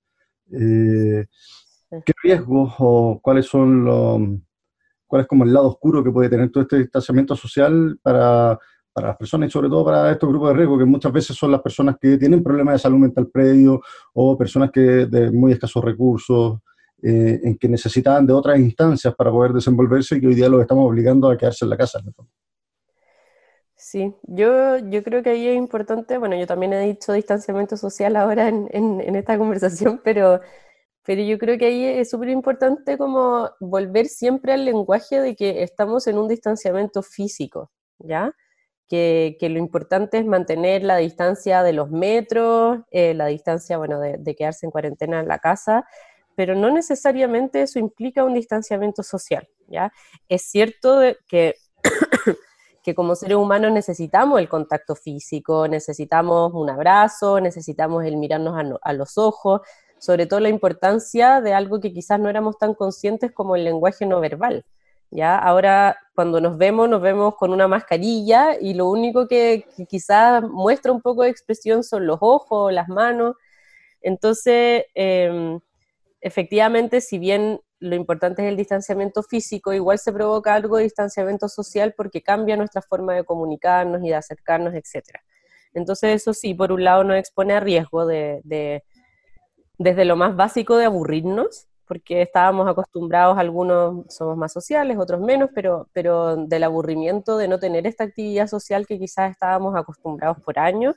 Eh, 0.52 1.26
¿Qué 2.04 2.12
riesgos 2.22 2.74
o 2.78 3.20
cuáles 3.22 3.46
son 3.46 3.84
los, 3.84 4.20
cuál 5.06 5.22
es 5.22 5.28
como 5.28 5.44
el 5.44 5.52
lado 5.52 5.68
oscuro 5.68 6.04
que 6.04 6.10
puede 6.10 6.28
tener 6.28 6.50
todo 6.50 6.62
este 6.62 6.78
distanciamiento 6.78 7.34
social 7.36 7.98
para, 8.02 8.58
para 8.92 9.08
las 9.08 9.16
personas 9.16 9.48
y 9.48 9.52
sobre 9.52 9.68
todo 9.68 9.84
para 9.84 10.10
estos 10.10 10.28
grupos 10.28 10.50
de 10.50 10.54
riesgo, 10.56 10.78
que 10.78 10.84
muchas 10.84 11.12
veces 11.12 11.36
son 11.36 11.52
las 11.52 11.62
personas 11.62 11.96
que 12.00 12.18
tienen 12.18 12.42
problemas 12.42 12.74
de 12.74 12.78
salud 12.80 12.98
mental 12.98 13.28
previo 13.28 13.80
o 14.12 14.36
personas 14.36 14.70
que 14.70 14.80
de 14.80 15.30
muy 15.30 15.52
escasos 15.52 15.82
recursos, 15.84 16.58
eh, 17.02 17.40
en 17.44 17.58
que 17.58 17.68
necesitaban 17.68 18.26
de 18.26 18.32
otras 18.32 18.58
instancias 18.58 19.14
para 19.14 19.30
poder 19.30 19.52
desenvolverse 19.52 20.16
y 20.16 20.20
que 20.20 20.28
hoy 20.28 20.34
día 20.34 20.48
los 20.48 20.62
estamos 20.62 20.88
obligando 20.88 21.28
a 21.28 21.36
quedarse 21.36 21.64
en 21.64 21.70
la 21.70 21.76
casa. 21.76 22.00
Sí, 23.78 24.14
yo, 24.22 24.78
yo 24.78 25.02
creo 25.04 25.22
que 25.22 25.30
ahí 25.30 25.48
es 25.48 25.56
importante, 25.56 26.16
bueno, 26.16 26.34
yo 26.36 26.46
también 26.46 26.72
he 26.72 26.80
dicho 26.80 27.12
distanciamiento 27.12 27.76
social 27.76 28.16
ahora 28.16 28.48
en, 28.48 28.68
en, 28.72 29.16
esta 29.16 29.36
conversación, 29.38 30.00
pero, 30.02 30.40
pero 31.04 31.22
yo 31.22 31.38
creo 31.38 31.58
que 31.58 31.66
ahí 31.66 31.84
es 31.84 32.10
súper 32.10 32.30
importante 32.30 32.96
como 32.98 33.50
volver 33.60 34.06
siempre 34.08 34.52
al 34.54 34.64
lenguaje 34.64 35.20
de 35.20 35.36
que 35.36 35.62
estamos 35.62 36.06
en 36.06 36.18
un 36.18 36.28
distanciamiento 36.28 37.02
físico, 37.02 37.70
¿ya? 37.98 38.32
Que, 38.88 39.36
que 39.40 39.48
lo 39.50 39.58
importante 39.58 40.18
es 40.18 40.26
mantener 40.26 40.82
la 40.84 40.96
distancia 40.98 41.62
de 41.62 41.72
los 41.74 41.90
metros, 41.90 42.80
eh, 42.92 43.14
la 43.14 43.26
distancia, 43.26 43.78
bueno, 43.78 44.00
de, 44.00 44.16
de 44.18 44.34
quedarse 44.36 44.66
en 44.66 44.72
cuarentena 44.72 45.20
en 45.20 45.28
la 45.28 45.38
casa, 45.40 45.86
pero 46.36 46.54
no 46.54 46.70
necesariamente 46.70 47.62
eso 47.62 47.78
implica 47.78 48.24
un 48.24 48.34
distanciamiento 48.34 49.02
social, 49.02 49.48
¿ya? 49.68 49.92
Es 50.28 50.42
cierto 50.42 51.00
que 51.28 51.56
que 52.86 52.94
como 52.94 53.16
seres 53.16 53.36
humanos 53.36 53.72
necesitamos 53.72 54.38
el 54.38 54.48
contacto 54.48 54.94
físico, 54.94 55.66
necesitamos 55.66 56.52
un 56.54 56.70
abrazo, 56.70 57.40
necesitamos 57.40 58.04
el 58.04 58.16
mirarnos 58.16 58.78
a, 58.80 58.92
los 58.92 59.18
ojos, 59.18 59.62
sobre 59.98 60.26
todo 60.26 60.38
la 60.38 60.50
importancia 60.50 61.40
de 61.40 61.52
algo 61.52 61.80
que 61.80 61.92
quizás 61.92 62.20
no 62.20 62.28
éramos 62.28 62.58
tan 62.58 62.74
conscientes 62.74 63.32
como 63.32 63.56
el 63.56 63.64
lenguaje 63.64 64.06
no 64.06 64.20
verbal. 64.20 64.64
¿ya? 65.10 65.36
Ahora, 65.36 65.98
cuando 66.14 66.40
nos 66.40 66.58
vemos, 66.58 66.88
nos 66.88 67.02
vemos 67.02 67.34
con 67.34 67.52
una 67.52 67.66
mascarilla 67.66 68.56
y 68.60 68.74
lo 68.74 68.88
único 68.88 69.26
que, 69.26 69.66
quizás 69.88 70.44
muestra 70.44 70.92
un 70.92 71.02
poco 71.02 71.24
de 71.24 71.30
expresión 71.30 71.82
son 71.82 72.06
los 72.06 72.18
ojos, 72.20 72.72
las 72.72 72.88
manos. 72.88 73.34
Entonces, 74.00 74.84
em, 74.94 75.58
efectivamente, 76.20 77.00
si 77.00 77.18
bien 77.18 77.60
lo 77.80 77.94
importante 77.94 78.42
es 78.42 78.48
el 78.48 78.56
distanciamiento 78.56 79.22
físico, 79.22 79.72
igual 79.72 79.98
se 79.98 80.12
provoca 80.12 80.54
algo 80.54 80.76
de 80.76 80.84
distanciamiento 80.84 81.48
social 81.48 81.94
porque 81.96 82.22
cambia 82.22 82.56
nuestra 82.56 82.82
forma 82.82 83.14
de 83.14 83.24
comunicarnos 83.24 84.02
y 84.02 84.08
de 84.08 84.14
acercarnos, 84.14 84.74
etc. 84.74 85.18
Entonces 85.74 86.22
eso 86.22 86.32
sí, 86.32 86.54
por 86.54 86.72
un 86.72 86.84
lado 86.84 87.04
nos 87.04 87.16
expone 87.16 87.54
a 87.54 87.60
riesgo 87.60 88.06
de, 88.06 88.82
desde 89.78 90.04
lo 90.04 90.16
más 90.16 90.34
básico 90.34 90.76
de 90.76 90.86
aburrirnos, 90.86 91.68
porque 91.86 92.22
estábamos 92.22 92.66
acostumbrados, 92.68 93.38
algunos 93.38 94.12
somos 94.12 94.36
más 94.36 94.52
sociales, 94.52 94.98
otros 94.98 95.20
menos, 95.20 95.50
pero, 95.54 95.88
pero 95.92 96.36
del 96.36 96.64
aburrimiento 96.64 97.36
de 97.36 97.46
no 97.46 97.58
tener 97.58 97.86
esta 97.86 98.04
actividad 98.04 98.48
social 98.48 98.86
que 98.86 98.98
quizás 98.98 99.30
estábamos 99.30 99.76
acostumbrados 99.76 100.40
por 100.42 100.58
años 100.58 100.96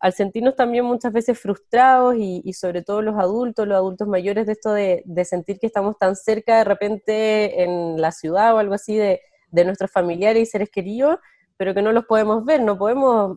al 0.00 0.14
sentirnos 0.14 0.56
también 0.56 0.86
muchas 0.86 1.12
veces 1.12 1.38
frustrados 1.38 2.14
y, 2.16 2.52
sobre 2.54 2.82
todo 2.82 3.02
los 3.02 3.18
adultos, 3.18 3.68
los 3.68 3.76
adultos 3.76 4.08
mayores, 4.08 4.46
de 4.46 4.52
esto 4.52 4.72
de, 4.72 5.04
sentir 5.24 5.58
que 5.58 5.66
estamos 5.66 5.98
tan 5.98 6.16
cerca 6.16 6.58
de 6.58 6.64
repente 6.64 7.62
en 7.62 8.00
la 8.00 8.10
ciudad 8.10 8.54
o 8.54 8.58
algo 8.58 8.74
así 8.74 8.96
de, 8.96 9.20
nuestros 9.52 9.90
familiares 9.90 10.42
y 10.42 10.46
seres 10.46 10.70
queridos, 10.70 11.18
pero 11.58 11.74
que 11.74 11.82
no 11.82 11.92
los 11.92 12.06
podemos 12.06 12.44
ver, 12.46 12.62
no 12.62 12.78
podemos 12.78 13.36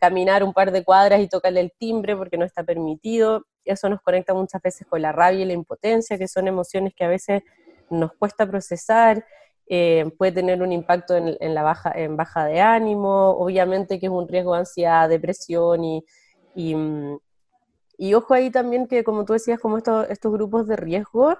caminar 0.00 0.42
un 0.42 0.52
par 0.52 0.72
de 0.72 0.82
cuadras 0.82 1.20
y 1.20 1.28
tocarle 1.28 1.60
el 1.60 1.72
timbre 1.78 2.16
porque 2.16 2.36
no 2.36 2.44
está 2.44 2.64
permitido. 2.64 3.46
Eso 3.64 3.88
nos 3.88 4.00
conecta 4.00 4.34
muchas 4.34 4.60
veces 4.60 4.86
con 4.88 5.02
la 5.02 5.12
rabia 5.12 5.42
y 5.42 5.44
la 5.44 5.52
impotencia, 5.52 6.18
que 6.18 6.26
son 6.26 6.48
emociones 6.48 6.94
que 6.96 7.04
a 7.04 7.08
veces 7.08 7.42
nos 7.90 8.12
cuesta 8.14 8.44
procesar. 8.48 9.24
Eh, 9.74 10.04
puede 10.18 10.32
tener 10.32 10.60
un 10.62 10.70
impacto 10.70 11.16
en, 11.16 11.54
la 11.54 11.62
baja, 11.62 11.92
en 11.96 12.14
baja 12.14 12.44
de 12.44 12.60
ánimo, 12.60 13.30
obviamente 13.30 13.98
que 13.98 14.04
es 14.04 14.12
un 14.12 14.28
riesgo 14.28 14.52
de 14.52 14.58
ansiedad, 14.58 15.08
depresión 15.08 15.82
y, 15.82 16.04
y, 16.54 18.12
ojo 18.12 18.34
ahí 18.34 18.50
también 18.50 18.86
que 18.86 19.02
como 19.02 19.24
tú 19.24 19.32
decías, 19.32 19.58
como 19.58 19.78
estos, 19.78 20.10
estos 20.10 20.30
grupos 20.30 20.66
de 20.66 20.76
riesgo, 20.76 21.38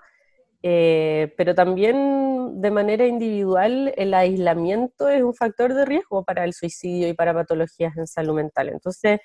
eh, 0.63 1.35
pero 1.37 1.55
también 1.55 2.63
de 2.63 2.71
manera 2.71 3.07
individual 3.07 3.93
el 3.99 4.15
aislamiento 4.15 5.11
es 5.11 5.23
un 5.23 5.35
factor 5.35 5.75
de 5.75 5.85
riesgo 5.85 6.25
para 6.25 6.45
el 6.45 6.55
suicidio 6.55 7.09
y 7.09 7.13
para 7.13 7.35
patologías 7.35 7.95
en 7.99 8.07
salud 8.07 8.37
mental. 8.37 8.71
Entonces, 8.71 9.21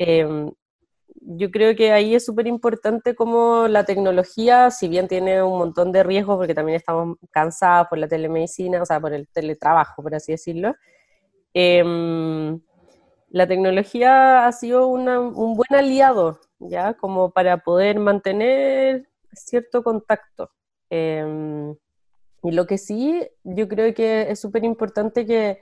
eh, 0.00 0.50
yo 1.28 1.50
creo 1.50 1.74
que 1.74 1.90
ahí 1.92 2.14
es 2.14 2.24
súper 2.24 2.46
importante 2.46 3.16
cómo 3.16 3.66
la 3.68 3.84
tecnología, 3.84 4.70
si 4.70 4.86
bien 4.86 5.08
tiene 5.08 5.42
un 5.42 5.58
montón 5.58 5.90
de 5.90 6.04
riesgos, 6.04 6.36
porque 6.36 6.54
también 6.54 6.76
estamos 6.76 7.18
cansados 7.32 7.88
por 7.88 7.98
la 7.98 8.06
telemedicina, 8.06 8.80
o 8.80 8.86
sea, 8.86 9.00
por 9.00 9.12
el 9.12 9.26
teletrabajo, 9.28 10.02
por 10.04 10.14
así 10.14 10.32
decirlo, 10.32 10.74
em, 11.52 12.60
la 13.30 13.46
tecnología 13.48 14.46
ha 14.46 14.52
sido 14.52 14.86
un 14.86 15.56
buen 15.56 15.74
aliado, 15.74 16.38
¿ya? 16.60 16.94
Como 16.94 17.30
para 17.32 17.58
poder 17.58 17.98
mantener 17.98 19.08
cierto 19.32 19.82
contacto. 19.82 20.50
Em, 20.90 21.74
y 22.42 22.52
lo 22.52 22.66
que 22.66 22.78
sí, 22.78 23.28
yo 23.42 23.68
creo 23.68 23.92
que 23.94 24.30
es 24.30 24.40
súper 24.40 24.64
importante 24.64 25.26
que, 25.26 25.60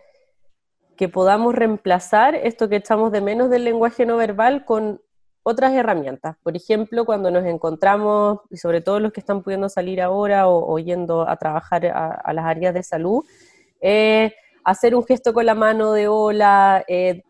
que 0.96 1.08
podamos 1.08 1.54
reemplazar 1.54 2.34
esto 2.34 2.68
que 2.68 2.76
echamos 2.76 3.12
de 3.12 3.22
menos 3.22 3.50
del 3.50 3.64
lenguaje 3.64 4.06
no 4.06 4.16
verbal 4.18 4.64
con 4.66 5.00
otras 5.44 5.74
herramientas. 5.74 6.36
Por 6.42 6.56
ejemplo, 6.56 7.04
cuando 7.04 7.30
nos 7.30 7.44
encontramos, 7.44 8.40
y 8.50 8.56
sobre 8.56 8.80
todo 8.80 8.98
los 8.98 9.12
que 9.12 9.20
están 9.20 9.42
pudiendo 9.42 9.68
salir 9.68 10.00
ahora 10.00 10.48
o, 10.48 10.78
yendo 10.78 11.28
a 11.28 11.36
trabajar 11.36 11.86
a, 11.86 12.32
las 12.32 12.44
áreas 12.46 12.74
de 12.74 12.82
salud, 12.82 13.24
eh, 13.80 14.34
hacer 14.64 14.96
un 14.96 15.04
gesto 15.04 15.34
con 15.34 15.44
la 15.44 15.54
mano 15.54 15.92
de 15.92 16.08
hola, 16.08 16.82
eh, 16.88 17.22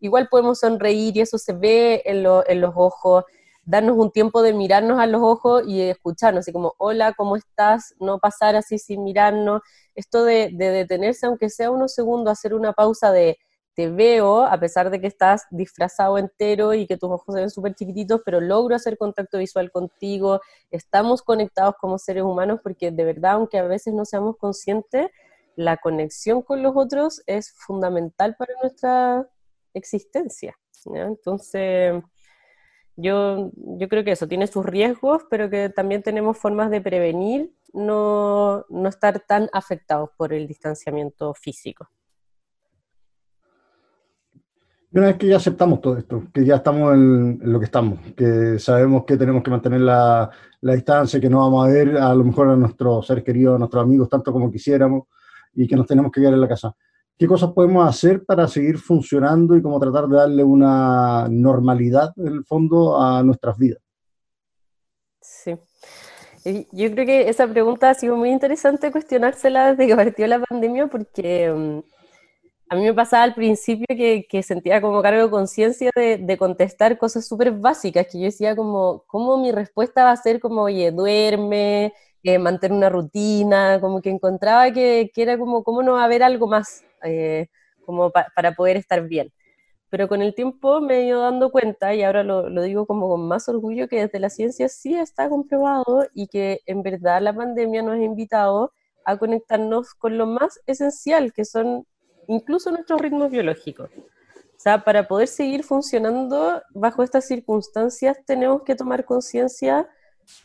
igual 0.00 0.28
podemos 0.28 0.58
sonreír 0.58 1.16
y 1.16 1.20
eso 1.20 1.38
se 1.38 1.52
ve 1.52 2.02
en, 2.04 2.24
los 2.24 2.72
ojos, 2.74 3.24
darnos 3.64 3.96
un 3.96 4.10
tiempo 4.10 4.42
de 4.42 4.52
mirarnos 4.52 4.98
a 4.98 5.06
los 5.06 5.22
ojos 5.22 5.62
y 5.64 5.82
escucharnos, 5.82 6.40
así 6.40 6.52
como, 6.52 6.74
hola, 6.78 7.12
¿cómo 7.12 7.36
estás? 7.36 7.94
No 8.00 8.18
pasar 8.18 8.56
así 8.56 8.76
sin 8.78 9.04
mirarnos. 9.04 9.62
Esto 9.94 10.24
de, 10.24 10.50
de 10.52 10.70
detenerse, 10.70 11.26
aunque 11.26 11.48
sea 11.48 11.70
unos 11.70 11.94
segundos, 11.94 12.32
hacer 12.32 12.54
una 12.54 12.72
pausa 12.72 13.12
de 13.12 13.38
te 13.74 13.88
veo, 13.88 14.42
a 14.42 14.58
pesar 14.58 14.90
de 14.90 15.00
que 15.00 15.06
estás 15.06 15.46
disfrazado 15.50 16.18
entero 16.18 16.74
y 16.74 16.86
que 16.86 16.96
tus 16.96 17.10
ojos 17.10 17.34
se 17.34 17.40
ven 17.40 17.50
súper 17.50 17.74
chiquititos, 17.74 18.20
pero 18.24 18.40
logro 18.40 18.74
hacer 18.74 18.98
contacto 18.98 19.38
visual 19.38 19.70
contigo, 19.70 20.40
estamos 20.70 21.22
conectados 21.22 21.74
como 21.80 21.98
seres 21.98 22.24
humanos 22.24 22.60
porque 22.62 22.90
de 22.90 23.04
verdad, 23.04 23.32
aunque 23.32 23.58
a 23.58 23.62
veces 23.64 23.94
no 23.94 24.04
seamos 24.04 24.36
conscientes, 24.36 25.08
la 25.56 25.76
conexión 25.76 26.42
con 26.42 26.62
los 26.62 26.76
otros 26.76 27.22
es 27.26 27.52
fundamental 27.52 28.36
para 28.36 28.54
nuestra 28.62 29.28
existencia. 29.74 30.58
Entonces, 30.94 32.02
yo, 32.96 33.50
yo 33.54 33.88
creo 33.88 34.04
que 34.04 34.12
eso 34.12 34.26
tiene 34.28 34.46
sus 34.46 34.64
riesgos, 34.64 35.24
pero 35.30 35.50
que 35.50 35.68
también 35.68 36.02
tenemos 36.02 36.38
formas 36.38 36.70
de 36.70 36.80
prevenir 36.80 37.54
no, 37.72 38.64
no 38.68 38.88
estar 38.88 39.20
tan 39.20 39.48
afectados 39.52 40.10
por 40.16 40.32
el 40.32 40.46
distanciamiento 40.46 41.34
físico. 41.34 41.88
Una 44.92 45.06
vez 45.06 45.18
que 45.18 45.28
ya 45.28 45.36
aceptamos 45.36 45.80
todo 45.80 45.96
esto, 45.96 46.24
que 46.34 46.44
ya 46.44 46.56
estamos 46.56 46.92
en, 46.94 47.38
lo 47.42 47.60
que 47.60 47.66
estamos, 47.66 48.00
que 48.16 48.58
sabemos 48.58 49.04
que 49.04 49.16
tenemos 49.16 49.40
que 49.42 49.50
mantener 49.50 49.82
la, 49.82 50.28
distancia, 50.60 51.20
que 51.20 51.30
no 51.30 51.38
vamos 51.38 51.64
a 51.64 51.70
ver 51.70 51.96
a 51.96 52.12
lo 52.12 52.24
mejor 52.24 52.48
a 52.48 52.56
nuestros 52.56 53.06
seres 53.06 53.22
queridos, 53.22 53.54
a 53.54 53.58
nuestros 53.58 53.84
amigos 53.84 54.08
tanto 54.08 54.32
como 54.32 54.50
quisiéramos 54.50 55.04
y 55.54 55.68
que 55.68 55.76
nos 55.76 55.86
tenemos 55.86 56.10
que 56.10 56.20
quedar 56.20 56.34
en 56.34 56.40
la 56.40 56.48
casa. 56.48 56.74
¿Qué 57.16 57.28
cosas 57.28 57.52
podemos 57.52 57.88
hacer 57.88 58.24
para 58.24 58.48
seguir 58.48 58.78
funcionando 58.78 59.56
y 59.56 59.62
cómo 59.62 59.78
tratar 59.78 60.08
de 60.08 60.16
darle 60.16 60.42
una 60.42 61.28
normalidad, 61.28 62.12
en 62.16 62.26
el 62.26 62.44
fondo, 62.44 63.00
a 63.00 63.22
nuestras 63.22 63.56
vidas? 63.58 63.80
Sí. 65.20 65.56
Yo 66.72 66.90
creo 66.92 67.06
que 67.06 67.28
esa 67.28 67.46
pregunta 67.46 67.90
ha 67.90 67.94
sido 67.94 68.16
muy 68.16 68.30
interesante 68.30 68.90
cuestionársela 68.90 69.70
desde 69.70 69.86
que 69.86 69.94
partió 69.94 70.26
la 70.26 70.40
pandemia 70.40 70.88
porque 70.88 71.52
mm, 71.52 71.99
a 72.70 72.76
mí 72.76 72.82
me 72.84 72.94
pasaba 72.94 73.24
al 73.24 73.34
principio 73.34 73.86
que, 73.88 74.42
sentía 74.44 74.80
como 74.80 75.02
cargo 75.02 75.24
de 75.24 75.30
conciencia 75.30 75.90
de, 75.96 76.36
contestar 76.38 76.98
cosas 76.98 77.26
súper 77.26 77.50
básicas, 77.52 78.06
que 78.06 78.18
yo 78.20 78.24
decía 78.26 78.54
como, 78.54 79.04
¿cómo 79.08 79.38
mi 79.38 79.50
respuesta 79.50 80.04
va 80.04 80.12
a 80.12 80.16
ser 80.16 80.38
como, 80.40 80.62
oye, 80.62 80.92
duerme, 80.92 81.92
eh, 82.22 82.38
mantener 82.38 82.76
una 82.76 82.88
rutina? 82.88 83.80
Como 83.80 84.00
que 84.00 84.10
encontraba 84.10 84.72
que, 84.72 85.10
era 85.16 85.36
como, 85.36 85.64
¿cómo 85.64 85.82
no 85.82 85.94
va 85.94 86.02
a 86.02 86.04
haber 86.04 86.22
algo 86.22 86.46
más 86.46 86.84
eh, 87.02 87.48
como 87.84 88.12
para 88.12 88.52
poder 88.54 88.76
estar 88.76 89.02
bien? 89.08 89.32
Pero 89.90 90.08
con 90.08 90.22
el 90.22 90.34
tiempo 90.34 90.80
me 90.80 91.00
he 91.00 91.06
ido 91.06 91.22
dando 91.22 91.50
cuenta, 91.50 91.94
y 91.94 92.04
ahora 92.04 92.22
lo, 92.24 92.48
lo 92.50 92.62
digo 92.62 92.86
como 92.86 93.08
con 93.08 93.26
más 93.28 93.48
orgullo, 93.48 93.88
que 93.88 94.02
desde 94.02 94.20
la 94.20 94.30
ciencia 94.30 94.68
sí 94.68 94.94
está 94.94 95.28
comprobado 95.28 96.06
y 96.14 96.28
que 96.28 96.60
en 96.66 96.82
verdad 96.84 97.20
la 97.22 97.34
pandemia 97.34 97.82
nos 97.82 97.94
ha 97.96 98.04
invitado 98.04 98.72
a 99.04 99.18
conectarnos 99.18 99.94
con 99.94 100.18
lo 100.18 100.26
más 100.26 100.60
esencial, 100.66 101.32
que 101.32 101.44
son 101.44 101.86
incluso 102.30 102.70
nuestros 102.70 103.00
ritmos 103.00 103.30
biológicos. 103.30 103.90
O 103.90 104.62
sea, 104.62 104.84
para 104.84 105.08
poder 105.08 105.28
seguir 105.28 105.64
funcionando 105.64 106.62
bajo 106.70 107.02
estas 107.02 107.26
circunstancias 107.26 108.18
tenemos 108.26 108.62
que 108.62 108.74
tomar 108.74 109.04
conciencia 109.04 109.88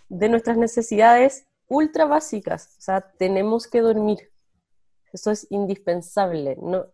de 0.10 0.30
nuestras 0.30 0.58
necesidades 0.58 1.46
ultra 1.68 2.06
básicas. 2.06 2.75
O 2.77 2.82
sea, 2.82 3.01
tenemos 3.18 3.68
que 3.68 3.82
dormir. 3.82 4.32
Eso 5.12 5.32
es 5.32 5.48
indispensable. 5.50 6.58
No, 6.62 6.86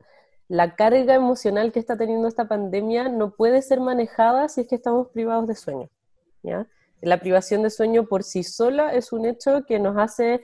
la 0.47 0.75
carga 0.75 1.15
emocional 1.15 1.71
que 1.71 1.79
está 1.79 1.95
teniendo 1.95 2.27
esta 2.27 2.47
pandemia 2.47 3.07
no 3.07 3.35
puede 3.35 3.61
ser 3.61 3.79
manejada 3.79 4.49
si 4.49 4.61
es 4.61 4.67
que 4.67 4.75
estamos 4.75 5.07
privados 5.07 5.47
de 5.47 5.55
sueño. 5.55 5.89
¿ya? 6.43 6.67
La 7.01 7.19
privación 7.21 7.63
de 7.63 7.69
sueño 7.69 8.05
por 8.05 8.23
sí 8.23 8.43
sola 8.43 8.93
es 8.93 9.13
un 9.13 9.25
hecho 9.25 9.63
que 9.65 9.79
nos 9.79 9.97
hace, 9.97 10.41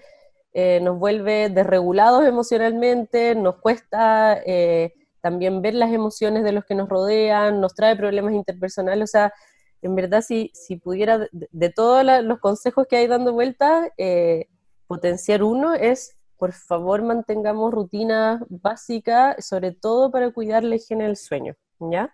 eh, 0.53 0.79
nos 0.81 0.97
vuelve 0.97 1.49
desregulados 1.49 2.25
emocionalmente, 2.25 3.35
nos 3.35 3.57
cuesta 3.57 4.41
eh, 4.45 4.93
también 5.21 5.61
ver 5.61 5.75
las 5.75 5.91
emociones 5.91 6.43
de 6.43 6.51
los 6.51 6.65
que 6.65 6.75
nos 6.75 6.89
rodean, 6.89 7.61
nos 7.61 7.75
trae 7.75 7.95
problemas 7.95 8.33
interpersonales, 8.33 9.09
o 9.09 9.11
sea, 9.11 9.33
en 9.81 9.95
verdad 9.95 10.21
si, 10.21 10.51
si 10.53 10.77
pudiera, 10.77 11.27
de, 11.31 11.69
todos 11.69 12.03
los 12.23 12.39
consejos 12.39 12.87
que 12.89 12.97
hay 12.97 13.07
dando 13.07 13.33
vuelta, 13.33 13.91
eh, 13.97 14.47
potenciar 14.87 15.43
uno 15.43 15.73
es, 15.73 16.17
por 16.37 16.53
favor, 16.53 17.03
mantengamos 17.03 17.71
rutinas 17.73 18.41
básicas, 18.49 19.45
sobre 19.45 19.73
todo 19.73 20.11
para 20.11 20.31
cuidar 20.31 20.63
la 20.63 20.75
higiene 20.75 21.03
del 21.03 21.17
sueño, 21.17 21.55
¿ya? 21.79 22.11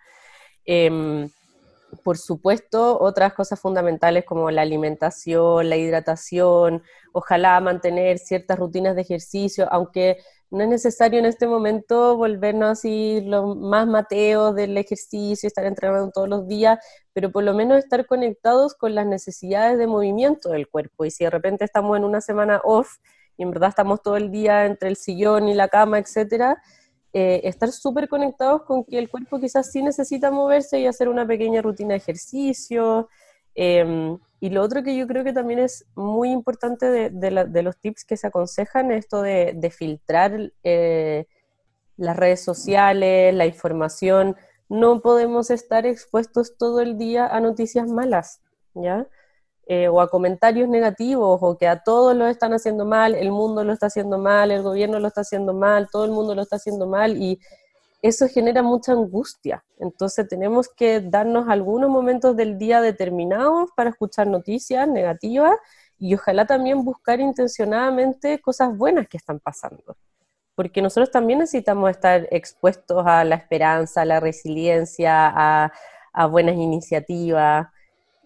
Por 2.04 2.18
supuesto, 2.18 3.00
otras 3.00 3.34
cosas 3.34 3.60
fundamentales 3.60 4.26
como 4.26 4.50
la 4.52 4.62
alimentación, 4.62 5.70
la 5.70 5.76
hidratación, 5.76 6.82
ojalá 7.12 7.60
mantener 7.60 8.18
ciertas 8.18 8.58
rutinas 8.58 8.96
de 8.96 9.02
ejercicio, 9.02 9.68
aunque 9.72 10.18
no 10.54 10.64
es 10.64 10.70
necesario 10.70 11.20
en 11.20 11.26
este 11.26 11.48
momento 11.48 12.16
volvernos 12.16 12.70
así 12.70 13.22
los 13.26 13.58
más 13.58 13.88
mateos 13.88 14.56
del 14.56 14.78
ejercicio, 14.78 15.48
estar 15.48 15.66
entrenando 15.66 16.12
todos 16.12 16.30
los 16.30 16.48
días, 16.48 16.78
pero 17.12 17.32
por 17.32 17.44
lo 17.44 17.54
menos 17.54 17.80
estar 17.80 18.06
conectados 18.06 18.76
con 18.76 18.94
las 18.94 19.08
necesidades 19.08 19.78
de 19.80 19.88
movimiento 19.88 20.50
del 20.50 20.70
cuerpo. 20.70 21.06
Y 21.06 21.12
si 21.12 21.24
de 21.24 21.32
repente 21.32 21.66
estamos 21.66 21.98
en 21.98 22.04
una 22.04 22.22
semana 22.22 22.62
off 22.64 22.98
y 23.36 23.44
en 23.44 23.50
verdad 23.52 23.70
estamos 23.70 24.04
todo 24.04 24.16
el 24.16 24.30
día 24.30 24.66
entre 24.66 24.90
el 24.90 24.96
sillón 24.96 25.50
y 25.50 25.56
la 25.56 25.70
cama, 25.70 25.98
etcétera, 25.98 26.62
eh, 27.16 27.42
estar 27.44 27.72
súper 27.72 28.10
conectados 28.10 28.64
con 28.64 28.84
que 28.84 28.98
el 28.98 29.08
cuerpo 29.08 29.40
quizás 29.40 29.72
sí 29.72 29.84
necesita 29.84 30.32
moverse 30.32 30.80
y 30.80 30.88
hacer 30.88 31.10
una 31.10 31.28
pequeña 31.28 31.62
rutina 31.62 31.90
de 31.90 31.98
ejercicio. 31.98 33.08
Em, 33.54 34.18
y 34.40 34.50
lo 34.50 34.64
otro 34.64 34.82
que 34.82 34.98
yo 34.98 35.06
creo 35.08 35.24
que 35.24 35.32
también 35.32 35.60
es 35.60 35.86
muy 35.96 36.32
importante 36.32 37.12
de, 37.12 37.62
los 37.62 37.78
tips 37.78 38.04
que 38.04 38.18
se 38.18 38.28
aconsejan 38.28 38.92
es 38.92 39.06
esto 39.06 39.22
de, 39.22 39.72
filtrar 39.72 40.52
eh, 40.64 41.28
las 41.98 42.18
redes 42.18 42.44
sociales, 42.44 43.34
la 43.36 43.46
información. 43.46 44.36
No 44.68 45.02
podemos 45.02 45.52
estar 45.52 45.86
expuestos 45.86 46.58
todo 46.58 46.82
el 46.82 46.98
día 46.98 47.28
a 47.28 47.40
noticias 47.40 47.88
malas, 47.88 48.42
¿ya? 48.74 49.08
Eh, 49.66 49.88
o 49.88 50.02
a 50.02 50.10
comentarios 50.10 50.68
negativos, 50.68 51.40
o 51.42 51.58
que 51.58 51.68
a 51.68 51.84
todos 51.84 52.14
lo 52.16 52.28
están 52.28 52.52
haciendo 52.52 52.86
mal, 52.86 53.16
el 53.16 53.32
mundo 53.32 53.64
lo 53.64 53.72
está 53.72 53.86
haciendo 53.86 54.18
mal, 54.18 54.52
el 54.52 54.62
gobierno 54.62 55.00
lo 55.00 55.08
está 55.08 55.22
haciendo 55.22 55.54
mal, 55.54 55.88
todo 55.90 56.04
el 56.04 56.12
mundo 56.12 56.36
lo 56.36 56.42
está 56.42 56.58
haciendo 56.58 56.86
mal, 56.86 57.16
y 57.16 57.40
eso 58.04 58.28
genera 58.28 58.62
mucha 58.62 58.92
angustia. 58.92 59.64
Entonces 59.80 60.28
tenemos 60.28 60.68
que 60.68 61.00
darnos 61.00 61.48
algunos 61.48 61.90
momentos 61.90 62.36
del 62.36 62.58
día 62.58 62.82
determinados 62.82 63.70
para 63.78 63.92
escuchar 63.92 64.28
noticias 64.28 64.86
negativas 64.90 65.54
y 65.98 66.14
ojalá 66.14 66.46
también 66.46 66.84
buscar 66.84 67.22
intencionadamente 67.22 68.42
cosas 68.42 68.78
buenas 68.78 69.08
que 69.08 69.16
están 69.16 69.40
pasando. 69.40 69.96
Porque 70.54 70.82
nosotros 70.82 71.12
también 71.12 71.40
necesitamos 71.40 71.90
estar 71.92 72.28
expuestos 72.30 73.06
a 73.08 73.24
la 73.24 73.36
esperanza, 73.36 74.02
a 74.02 74.06
la 74.06 74.20
resiliencia, 74.20 75.72
a, 76.14 76.28
buenas 76.28 76.56
iniciativas. 76.56 77.70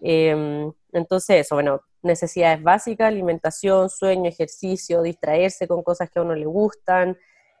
Em, 0.00 0.72
entonces, 0.92 1.46
eso, 1.46 1.56
bueno, 1.56 1.82
necesidades 2.02 2.62
básicas, 2.62 3.08
alimentación, 3.08 3.90
sueño, 3.90 4.28
ejercicio, 4.28 5.02
distraerse 5.02 5.68
con 5.68 5.82
cosas 5.82 6.10
que 6.10 6.18
a 6.18 6.22
uno 6.22 6.34
le 6.34 6.46
gustan, 6.46 7.18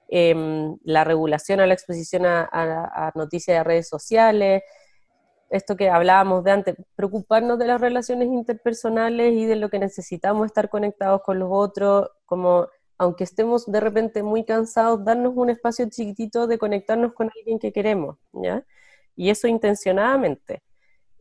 em, 0.08 0.76
la 0.84 1.04
regulación 1.04 1.60
a 1.60 1.66
la 1.66 1.74
exposición 1.74 2.24
a, 2.26 3.12
noticias 3.14 3.58
de 3.58 3.64
redes 3.64 3.88
sociales, 3.88 4.62
esto 5.50 5.76
que 5.76 5.88
hablábamos 5.90 6.44
de 6.44 6.50
antes, 6.52 6.76
preocuparnos 6.94 7.58
de 7.58 7.66
las 7.66 7.80
relaciones 7.80 8.28
interpersonales 8.28 9.32
y 9.34 9.46
de 9.46 9.56
lo 9.56 9.70
que 9.70 9.78
necesitamos 9.78 10.46
estar 10.46 10.68
conectados 10.68 11.22
con 11.22 11.38
los 11.38 11.48
otros, 11.52 12.10
como 12.26 12.68
aunque 12.98 13.24
estemos 13.24 13.66
de 13.66 13.80
repente 13.80 14.22
muy 14.22 14.44
cansados, 14.44 15.04
darnos 15.04 15.32
un 15.36 15.50
espacio 15.50 15.88
chiquitito 15.88 16.46
de 16.46 16.58
conectarnos 16.58 17.12
con 17.14 17.30
alguien 17.36 17.58
que 17.58 17.72
queremos, 17.72 18.18
¿ya? 18.32 18.64
Y 19.16 19.30
eso 19.30 19.48
intencionadamente. 19.48 20.62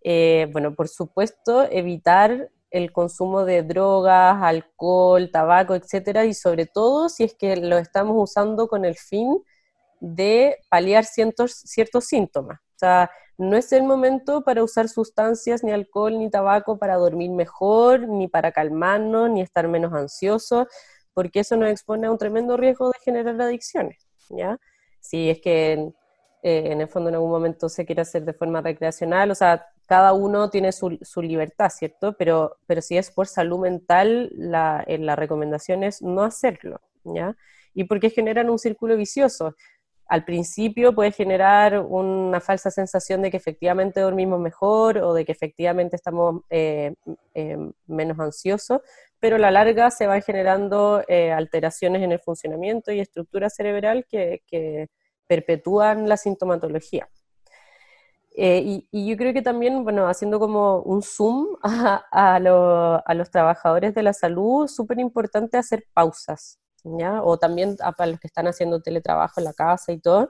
Eh, 0.04 0.48
bueno, 0.52 0.76
por 0.76 0.88
supuesto, 0.88 1.64
evitar 1.70 2.50
el 2.72 2.92
consumo 2.92 3.46
de 3.46 3.64
drogas, 3.64 4.38
alcohol, 4.42 5.30
tabaco, 5.32 5.76
etcétera, 5.76 6.26
y 6.26 6.34
sobre 6.34 6.66
todo 6.66 7.10
si 7.10 7.24
es 7.24 7.34
que 7.34 7.56
lo 7.58 7.78
estamos 7.78 8.16
usando 8.18 8.68
con 8.68 8.86
el 8.86 8.96
fin 8.96 9.44
de 10.00 10.58
paliar 10.70 11.06
ciertos, 11.06 11.54
ciertos 11.54 12.06
síntomas. 12.06 12.60
O 12.60 12.80
sea, 12.80 13.10
no 13.38 13.56
es 13.58 13.72
el 13.72 13.84
momento 13.84 14.44
para 14.44 14.64
usar 14.64 14.90
sustancias, 14.90 15.64
ni 15.64 15.72
alcohol, 15.72 16.18
ni 16.18 16.30
tabaco 16.30 16.78
para 16.78 16.96
dormir 16.96 17.32
mejor, 17.32 18.08
ni 18.08 18.28
para 18.28 18.52
calmarnos, 18.52 19.30
ni 19.30 19.42
estar 19.42 19.68
menos 19.68 19.94
ansiosos, 19.94 20.68
porque 21.14 21.40
eso 21.40 21.56
nos 21.58 21.70
expone 21.70 22.08
a 22.08 22.12
un 22.12 22.18
tremendo 22.18 22.58
riesgo 22.58 22.90
de 22.90 23.00
generar 23.04 23.40
adicciones, 23.42 24.08
¿ya? 24.30 24.60
Si 25.00 25.30
es 25.30 25.40
que 25.42 25.74
eh, 26.44 26.72
en 26.72 26.82
el 26.82 26.88
fondo 26.88 27.10
en 27.10 27.16
algún 27.16 27.32
momento 27.32 27.70
se 27.70 27.86
quiere 27.86 28.02
hacer 28.02 28.24
de 28.24 28.34
forma 28.34 28.62
recreacional, 28.62 29.32
o 29.32 29.36
sea, 29.36 29.66
cada 29.88 30.14
uno 30.14 30.50
tiene 30.50 30.72
su, 30.74 31.00
su 31.02 31.22
libertad, 31.22 31.70
¿cierto? 31.70 32.14
Pero, 32.18 32.58
pero 32.68 32.82
si 32.82 32.98
es 32.98 33.10
por 33.10 33.26
salud 33.28 33.60
mental, 33.60 34.30
la, 34.36 34.84
eh, 34.86 34.98
la 34.98 35.16
recomendación 35.16 35.84
es 35.84 36.02
no 36.02 36.24
hacerlo, 36.24 36.82
¿ya? 37.06 37.36
Y 37.74 37.86
porque 37.86 38.10
generan 38.10 38.50
un 38.50 38.60
círculo 38.60 38.98
vicioso. 38.98 39.56
Al 40.08 40.26
principio 40.26 40.94
puede 40.94 41.12
generar 41.12 41.80
una 41.80 42.42
falsa 42.42 42.70
sensación 42.70 43.22
de 43.22 43.32
que 43.32 43.38
efectivamente 43.38 44.02
dormimos 44.02 44.40
mejor 44.40 44.98
o 45.00 45.14
de 45.14 45.26
que 45.26 45.32
efectivamente 45.32 45.96
estamos 45.96 46.42
eh, 46.50 46.94
menos 47.88 48.20
ansiosos, 48.20 48.82
pero 49.20 49.38
a 49.38 49.40
la 49.40 49.52
larga 49.52 49.90
se 49.92 50.08
van 50.08 50.22
generando 50.22 51.04
alteraciones 51.36 52.04
en 52.04 52.12
el 52.14 52.20
funcionamiento 52.20 52.92
y 52.92 53.00
estructura 53.00 53.50
cerebral 53.50 54.06
que 54.10 54.88
perpetúan 55.28 56.08
la 56.08 56.16
sintomatología. 56.16 57.10
Eh, 58.40 58.84
y, 58.92 59.08
yo 59.08 59.18
creo 59.18 59.34
que 59.34 59.42
también, 59.42 59.84
bueno, 59.84 60.08
haciendo 60.08 60.40
como 60.40 60.82
un 60.82 61.02
zoom 61.02 61.58
a, 61.64 62.40
los 63.16 63.32
trabajadores 63.32 63.96
de 63.96 64.04
la 64.04 64.14
salud, 64.14 64.68
súper 64.68 65.00
importante 65.00 65.58
hacer 65.58 65.86
pausas, 65.94 66.60
¿ya? 66.84 67.24
O 67.24 67.38
también 67.40 67.76
para 67.98 68.12
los 68.12 68.20
que 68.20 68.28
están 68.28 68.48
haciendo 68.48 68.80
teletrabajo 68.82 69.40
en 69.42 69.46
la 69.46 69.54
casa 69.54 69.92
y 69.92 70.00
todo, 70.00 70.30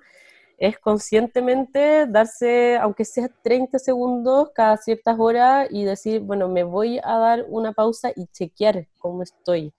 es 0.57 0.79
conscientemente 0.79 2.07
darse, 2.07 2.77
aunque 2.77 3.05
sea 3.05 3.29
30 3.43 3.77
segundos 3.79 4.51
cada 4.55 4.77
ciertas 4.77 5.19
horas 5.19 5.67
y 5.69 5.83
decir, 5.83 6.21
bueno, 6.21 6.47
me 6.47 6.63
voy 6.63 6.99
a 7.03 7.17
dar 7.17 7.45
una 7.49 7.73
pausa 7.73 8.11
y 8.15 8.27
chequear 8.27 8.87
cómo 8.99 9.23
estoy 9.23 9.73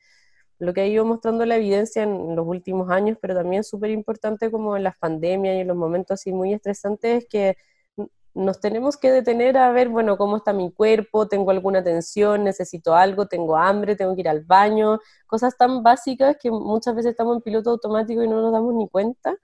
lo 0.59 0.75
que 0.75 0.81
ha 0.83 0.87
ido 0.87 1.05
mostrando 1.05 1.47
la 1.47 1.57
evidencia 1.57 2.03
en 2.03 2.35
los 2.35 2.47
últimos 2.47 2.91
años, 2.91 3.17
pero 3.21 3.35
también 3.35 3.63
súper 3.65 3.91
importante 3.91 4.51
como 4.51 4.77
en 4.77 4.83
las 4.85 4.97
pandemias 4.99 5.57
y 5.57 5.61
en 5.61 5.69
los 5.69 5.77
momentos 5.77 6.21
así 6.21 6.33
muy 6.33 6.53
estresantes, 6.53 7.25
es 7.25 7.29
que 7.29 7.57
nos 8.39 8.61
tenemos 8.61 8.97
que 8.97 9.11
detener 9.11 9.59
a 9.59 9.73
ver, 9.73 9.89
bueno, 9.89 10.17
cómo 10.17 10.37
está 10.37 10.53
mi 10.53 10.71
cuerpo, 10.71 11.27
tengo 11.27 11.51
alguna 11.51 11.83
tensión, 11.83 12.45
necesito 12.45 12.95
algo, 12.95 13.27
tengo 13.27 13.57
hambre, 13.57 13.97
tengo 13.97 14.15
que 14.15 14.21
ir 14.21 14.29
al 14.29 14.45
baño, 14.45 15.01
cosas 15.27 15.57
tan 15.57 15.83
básicas 15.83 16.37
que 16.41 16.51
muchas 16.51 16.95
veces 16.95 17.11
estamos 17.11 17.37
en 17.37 17.43
piloto 17.43 17.71
automático 17.71 18.23
y 18.23 18.29
no 18.29 18.41
nos 18.41 18.53
damos 18.53 18.75
ni 18.75 18.89
cuenta, 18.89 19.37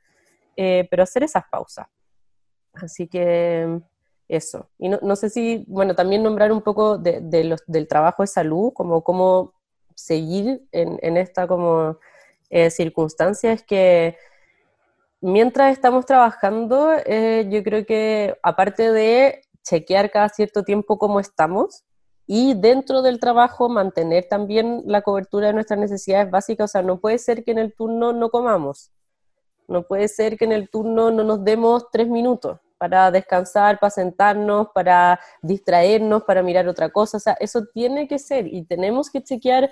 eh, 0.57 0.87
pero 0.91 1.03
hacer 1.03 1.25
esas 1.25 1.43
pausas. 1.51 1.87
Así 2.73 3.09
que 3.09 3.81
eso. 4.29 4.71
Y 4.79 4.89
no, 4.89 5.01
no 5.03 5.17
sé 5.17 5.29
si, 5.29 5.65
bueno, 5.67 5.97
también 5.97 6.23
nombrar 6.23 6.53
un 6.53 6.63
poco 6.63 6.97
de, 6.97 7.45
los, 7.45 7.65
del 7.67 7.89
trabajo 7.89 8.23
de 8.23 8.29
salud, 8.29 8.73
como 8.73 9.03
cómo 9.03 9.55
seguir 9.97 10.63
en, 10.71 11.17
esta 11.17 11.49
como 11.49 11.99
eh, 12.49 12.71
circunstancia. 12.71 13.53
Es 13.53 13.65
que 13.65 14.17
mientras 15.25 15.73
estamos 15.73 16.05
trabajando, 16.05 16.93
eh, 17.07 17.49
yo 17.51 17.63
creo 17.63 17.87
que 17.87 18.37
aparte 18.43 18.93
de 18.93 19.43
chequear 19.63 20.11
cada 20.11 20.29
cierto 20.29 20.63
tiempo 20.63 20.99
cómo 20.99 21.19
estamos 21.19 21.85
y 22.27 22.55
dentro 22.55 23.01
del 23.01 23.19
trabajo 23.19 23.69
mantener 23.69 24.27
también 24.29 24.83
la 24.87 25.01
cobertura 25.01 25.47
de 25.47 25.55
nuestras 25.55 25.81
necesidades 25.81 26.31
básicas, 26.31 26.71
o 26.71 26.73
sea, 26.73 26.83
no 26.83 27.01
puede 27.01 27.19
ser 27.19 27.43
que 27.43 27.53
en 27.53 27.59
el 27.59 27.75
turno 27.75 28.13
no 28.13 28.29
comamos, 28.29 28.93
no 29.67 29.85
puede 29.85 30.09
ser 30.09 30.37
que 30.37 30.45
en 30.45 30.53
el 30.53 30.69
turno 30.69 31.11
no 31.11 31.25
nos 31.25 31.43
demos 31.43 31.91
tres 31.91 32.07
minutos, 32.07 32.61
para 32.77 33.11
descansar, 33.11 33.79
para 33.81 33.91
sentarnos, 33.91 34.69
para 34.75 35.19
distraernos, 35.41 36.25
para 36.25 36.43
mirar 36.43 36.69
otra 36.69 36.91
cosa. 36.91 37.17
O 37.17 37.21
sea, 37.21 37.35
eso 37.41 37.65
tiene 37.73 38.07
que 38.07 38.19
ser 38.19 38.47
y 38.47 38.63
tenemos 38.65 39.09
que 39.09 39.23
chequear, 39.23 39.71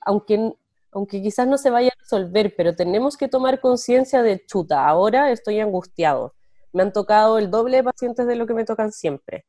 aunque, 0.00 0.54
aunque 0.92 1.22
quizás 1.22 1.46
no 1.46 1.58
se 1.58 1.70
vaya 1.70 1.90
a 1.90 2.00
resolver, 2.00 2.54
pero 2.56 2.74
tenemos 2.74 3.16
que 3.16 3.28
tomar 3.28 3.60
conciencia 3.60 4.22
de, 4.22 4.44
chuta, 4.46 4.86
ahora 4.86 5.30
estoy 5.30 5.60
angustiado. 5.60 6.34
Me 6.72 6.82
han 6.82 6.92
tocado 6.92 7.38
el 7.38 7.50
doble 7.50 7.78
de 7.78 7.84
pacientes 7.84 8.26
de 8.26 8.36
lo 8.36 8.46
que 8.46 8.54
me 8.54 8.64
tocan 8.64 8.92
siempre. 8.92 9.44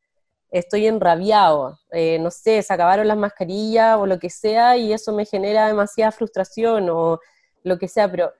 estoy 0.51 0.87
enrabiado, 0.87 1.79
eh, 1.91 2.19
no 2.19 2.31
sé, 2.31 2.61
se 2.61 2.73
acabaron 2.73 3.07
las 3.07 3.17
mascarillas 3.17 3.97
o 3.97 4.05
lo 4.05 4.19
que 4.19 4.29
sea 4.29 4.77
y 4.77 4.93
eso 4.93 5.13
me 5.13 5.25
genera 5.25 5.67
demasiada 5.67 6.11
frustración 6.11 6.89
o 6.89 7.19
lo 7.63 7.79
que 7.79 7.87
sea, 7.87 8.11
pero 8.11 8.33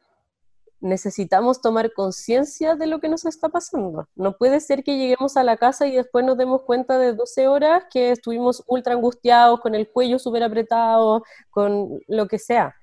necesitamos 0.82 1.62
tomar 1.62 1.94
conciencia 1.94 2.76
de 2.76 2.88
lo 2.88 3.00
que 3.00 3.08
nos 3.08 3.26
está 3.26 3.50
pasando. 3.50 4.08
No 4.16 4.38
puede 4.38 4.60
ser 4.60 4.84
que 4.84 4.98
lleguemos 4.98 5.38
a 5.38 5.44
la 5.44 5.58
casa 5.58 5.88
y 5.88 5.96
después 5.96 6.26
nos 6.26 6.38
demos 6.38 6.64
cuenta 6.64 6.98
de 6.98 7.14
12 7.14 7.48
horas 7.48 7.84
que 7.92 8.12
estuvimos 8.12 8.64
ultra 8.68 8.94
angustiados, 8.94 9.62
con 9.62 9.76
el 9.76 9.90
cuello 9.90 10.20
súper 10.20 10.44
apretado, 10.44 11.24
con 11.52 12.02
lo 12.08 12.28
que 12.28 12.40
sea. 12.40 12.76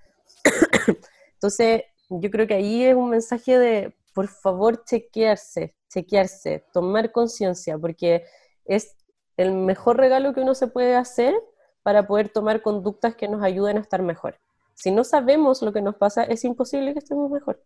Entonces, 1.35 1.83
yo 2.09 2.31
creo 2.31 2.47
que 2.47 2.55
ahí 2.55 2.85
es 2.85 2.95
un 2.95 3.11
mensaje 3.11 3.59
de, 3.59 3.95
por 4.15 4.29
favor, 4.29 4.85
chequearse, 4.85 5.75
chequearse, 5.89 6.65
tomar 6.73 7.13
conciencia, 7.13 7.79
porque 7.79 8.25
es 8.65 8.97
el 9.37 9.53
mejor 9.53 9.97
regalo 9.97 10.33
que 10.35 10.41
uno 10.41 10.55
se 10.55 10.67
puede 10.67 10.97
hacer 10.97 11.35
para 11.83 12.07
poder 12.07 12.29
tomar 12.29 12.63
conductas 12.63 13.15
que 13.15 13.29
nos 13.29 13.43
ayuden 13.43 13.79
a 13.79 13.81
estar 13.81 14.03
mejor. 14.03 14.39
Si 14.75 14.91
no 14.91 15.05
sabemos 15.05 15.63
lo 15.63 15.73
que 15.73 15.83
nos 15.83 15.97
pasa, 15.97 16.25
es 16.25 16.45
imposible 16.45 16.93
que 16.93 16.99
estemos 16.99 17.31
mejor. 17.31 17.63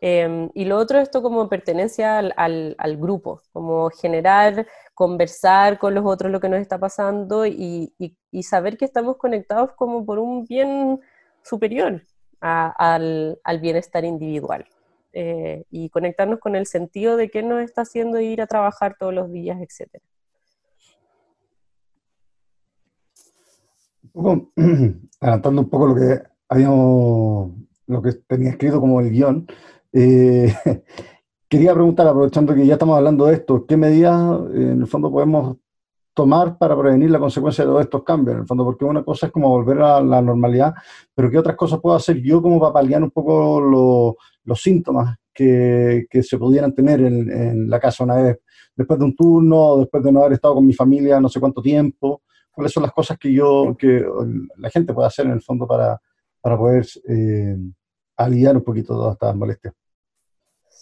Em, 0.00 0.50
y 0.54 0.64
lo 0.64 0.78
otro, 0.78 1.00
esto 1.00 1.22
como 1.22 1.48
pertenencia 1.48 2.18
al, 2.18 2.34
al, 2.78 2.96
grupo, 2.96 3.42
como 3.52 3.90
generar, 3.90 4.66
conversar 4.94 5.78
con 5.78 5.94
los 5.94 6.06
otros 6.06 6.30
lo 6.30 6.40
que 6.40 6.48
nos 6.48 6.60
está 6.60 6.78
pasando 6.78 7.44
y, 7.46 7.92
y, 7.98 8.42
saber 8.44 8.78
que 8.78 8.84
estamos 8.84 9.16
conectados 9.16 9.72
como 9.72 10.06
por 10.06 10.20
un 10.20 10.44
bien 10.44 11.00
superior 11.48 12.02
al, 12.40 13.38
al, 13.42 13.60
bienestar 13.60 14.04
individual. 14.04 14.66
Eh, 15.12 15.64
y 15.70 15.88
conectarnos 15.88 16.38
con 16.38 16.54
el 16.54 16.66
sentido 16.66 17.16
de 17.16 17.30
qué 17.30 17.42
nos 17.42 17.62
está 17.62 17.82
haciendo 17.82 18.20
ir 18.20 18.42
a 18.42 18.46
trabajar 18.46 18.96
todos 18.98 19.14
los 19.14 19.32
días, 19.32 19.58
etc. 19.60 20.02
adelantando 25.20 25.62
un 25.62 25.70
poco 25.70 25.86
lo 25.88 25.94
que 25.94 26.22
habíamos, 26.48 27.52
lo 27.86 28.02
que 28.02 28.12
tenía 28.12 28.50
escrito 28.50 28.80
como 28.80 29.00
el 29.00 29.10
guion, 29.10 29.46
eh, 29.92 30.54
quería 31.48 31.72
preguntar, 31.72 32.06
aprovechando 32.06 32.54
que 32.54 32.66
ya 32.66 32.74
estamos 32.74 32.96
hablando 32.96 33.26
de 33.26 33.34
esto, 33.34 33.66
¿qué 33.66 33.76
medidas 33.76 34.40
en 34.52 34.82
el 34.82 34.86
fondo 34.86 35.10
podemos 35.10 35.56
tomar 36.18 36.58
para 36.58 36.76
prevenir 36.76 37.10
la 37.10 37.20
consecuencia 37.20 37.62
de 37.64 37.70
todos 37.70 37.82
estos 37.82 38.02
cambios? 38.02 38.34
En 38.34 38.40
el 38.42 38.46
fondo, 38.46 38.64
porque 38.64 38.84
una 38.84 39.04
cosa 39.04 39.26
es 39.26 39.32
como 39.32 39.48
volver 39.50 39.80
a 39.80 40.00
la 40.00 40.20
normalidad, 40.20 40.74
pero 41.14 41.30
¿qué 41.30 41.38
otras 41.38 41.54
cosas 41.54 41.78
puedo 41.80 41.94
hacer 41.94 42.20
yo 42.20 42.42
como 42.42 42.58
para 42.58 42.72
paliar 42.72 43.02
un 43.02 43.12
poco 43.12 44.16
los 44.44 44.60
síntomas 44.60 45.16
que, 45.32 46.06
que, 46.10 46.24
se 46.24 46.36
pudieran 46.36 46.74
tener 46.74 47.00
en, 47.02 47.30
en, 47.30 47.70
la 47.70 47.78
casa 47.78 48.02
una 48.02 48.16
vez, 48.16 48.38
después 48.74 48.98
de 48.98 49.04
un 49.04 49.14
turno, 49.14 49.78
después 49.78 50.02
de 50.02 50.10
no 50.10 50.20
haber 50.20 50.32
estado 50.32 50.56
con 50.56 50.66
mi 50.66 50.72
familia 50.72 51.20
no 51.20 51.28
sé 51.28 51.38
cuánto 51.38 51.62
tiempo? 51.62 52.22
cuáles 52.58 52.72
son 52.72 52.82
las 52.82 52.92
cosas 52.92 53.16
que 53.16 53.32
yo, 53.32 53.76
que 53.78 54.04
la 54.56 54.68
gente 54.68 54.92
puede 54.92 55.06
hacer 55.06 55.26
en 55.26 55.32
el 55.32 55.40
fondo 55.40 55.64
para, 55.64 56.02
para 56.40 56.58
poder 56.58 56.84
eh, 57.08 57.56
aliviar 58.16 58.56
un 58.56 58.64
poquito 58.64 58.94
todas 58.94 59.12
estas 59.12 59.36
molestias. 59.36 59.74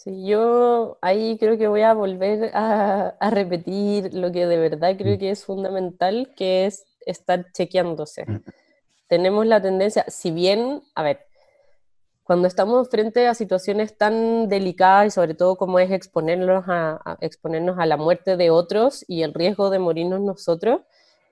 Sí, 0.07 0.25
yo 0.25 0.99
ahí 1.03 1.37
creo 1.37 1.59
que 1.59 1.67
voy 1.67 1.83
a 1.83 1.93
volver 1.93 2.55
a, 2.55 3.17
a, 3.19 3.31
repetir 3.31 4.15
lo 4.15 4.31
que 4.31 4.47
de 4.47 4.57
verdad 4.57 4.97
creo 4.97 5.17
mm. 5.17 5.19
que 5.19 5.31
es 5.31 5.45
fundamental, 5.45 6.33
que 6.37 6.67
es 6.67 6.87
estar 7.05 7.51
chequeándose. 7.51 8.25
Mm. 8.25 8.45
Tenemos 9.09 9.47
la 9.47 9.61
tendencia, 9.61 10.05
si 10.07 10.31
bien, 10.31 10.85
a 10.95 11.03
ver, 11.03 11.27
cuando 12.23 12.47
estamos 12.47 12.89
frente 12.89 13.27
a 13.27 13.35
situaciones 13.35 13.99
tan 13.99 14.49
delicadas 14.49 15.09
y 15.09 15.11
sobre 15.11 15.35
todo 15.35 15.57
como 15.57 15.81
es 15.81 15.91
exponernos 15.91 16.63
a, 16.69 17.01
a, 17.05 17.19
exponernos 17.21 17.77
a 17.81 17.87
la 17.87 17.97
muerte 17.97 18.37
de 18.37 18.51
otros 18.51 19.05
y 19.09 19.23
el 19.23 19.35
riesgo 19.35 19.71
de 19.71 19.81
morirnos 19.81 20.21
nosotros, 20.21 20.83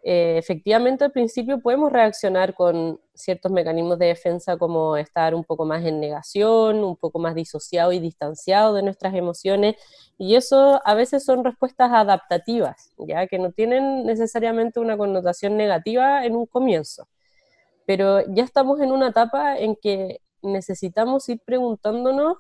eh, 0.07 0.37
efectivamente 0.37 1.03
al 1.03 1.13
principio 1.13 1.61
podemos 1.61 1.91
reaccionar 1.91 2.55
con 2.55 3.01
ciertos 3.15 3.51
mecanismos 3.51 3.99
de 3.99 4.07
defensa 4.09 4.59
como 4.59 4.99
estar 4.99 5.35
un 5.35 5.45
poco 5.45 5.65
más 5.65 5.83
en 5.83 5.99
negación, 5.99 6.85
un 6.85 6.95
poco 6.95 7.19
más 7.19 7.35
disociado 7.35 7.91
y 7.91 8.01
distanciado 8.01 8.75
de 8.75 8.83
nuestras 8.83 9.15
emociones, 9.15 9.77
y 10.19 10.35
eso 10.35 10.79
a 10.85 10.95
veces 10.95 11.25
son 11.25 11.43
respuestas 11.43 11.91
adaptativas, 11.91 12.93
ya 12.99 13.27
que 13.27 13.39
no 13.39 13.53
tienen 13.53 14.05
necesariamente 14.05 14.79
una 14.79 14.99
connotación 14.99 15.57
negativa 15.57 16.27
en 16.27 16.37
un 16.37 16.45
comienzo. 16.45 17.09
Pero 17.87 18.21
ya 18.35 18.45
estamos 18.45 18.81
en 18.81 18.93
una 18.93 19.09
etapa 19.09 19.57
en 19.57 19.75
que 19.75 20.21
necesitamos 20.43 21.27
ir 21.31 21.41
preguntándonos 21.47 22.37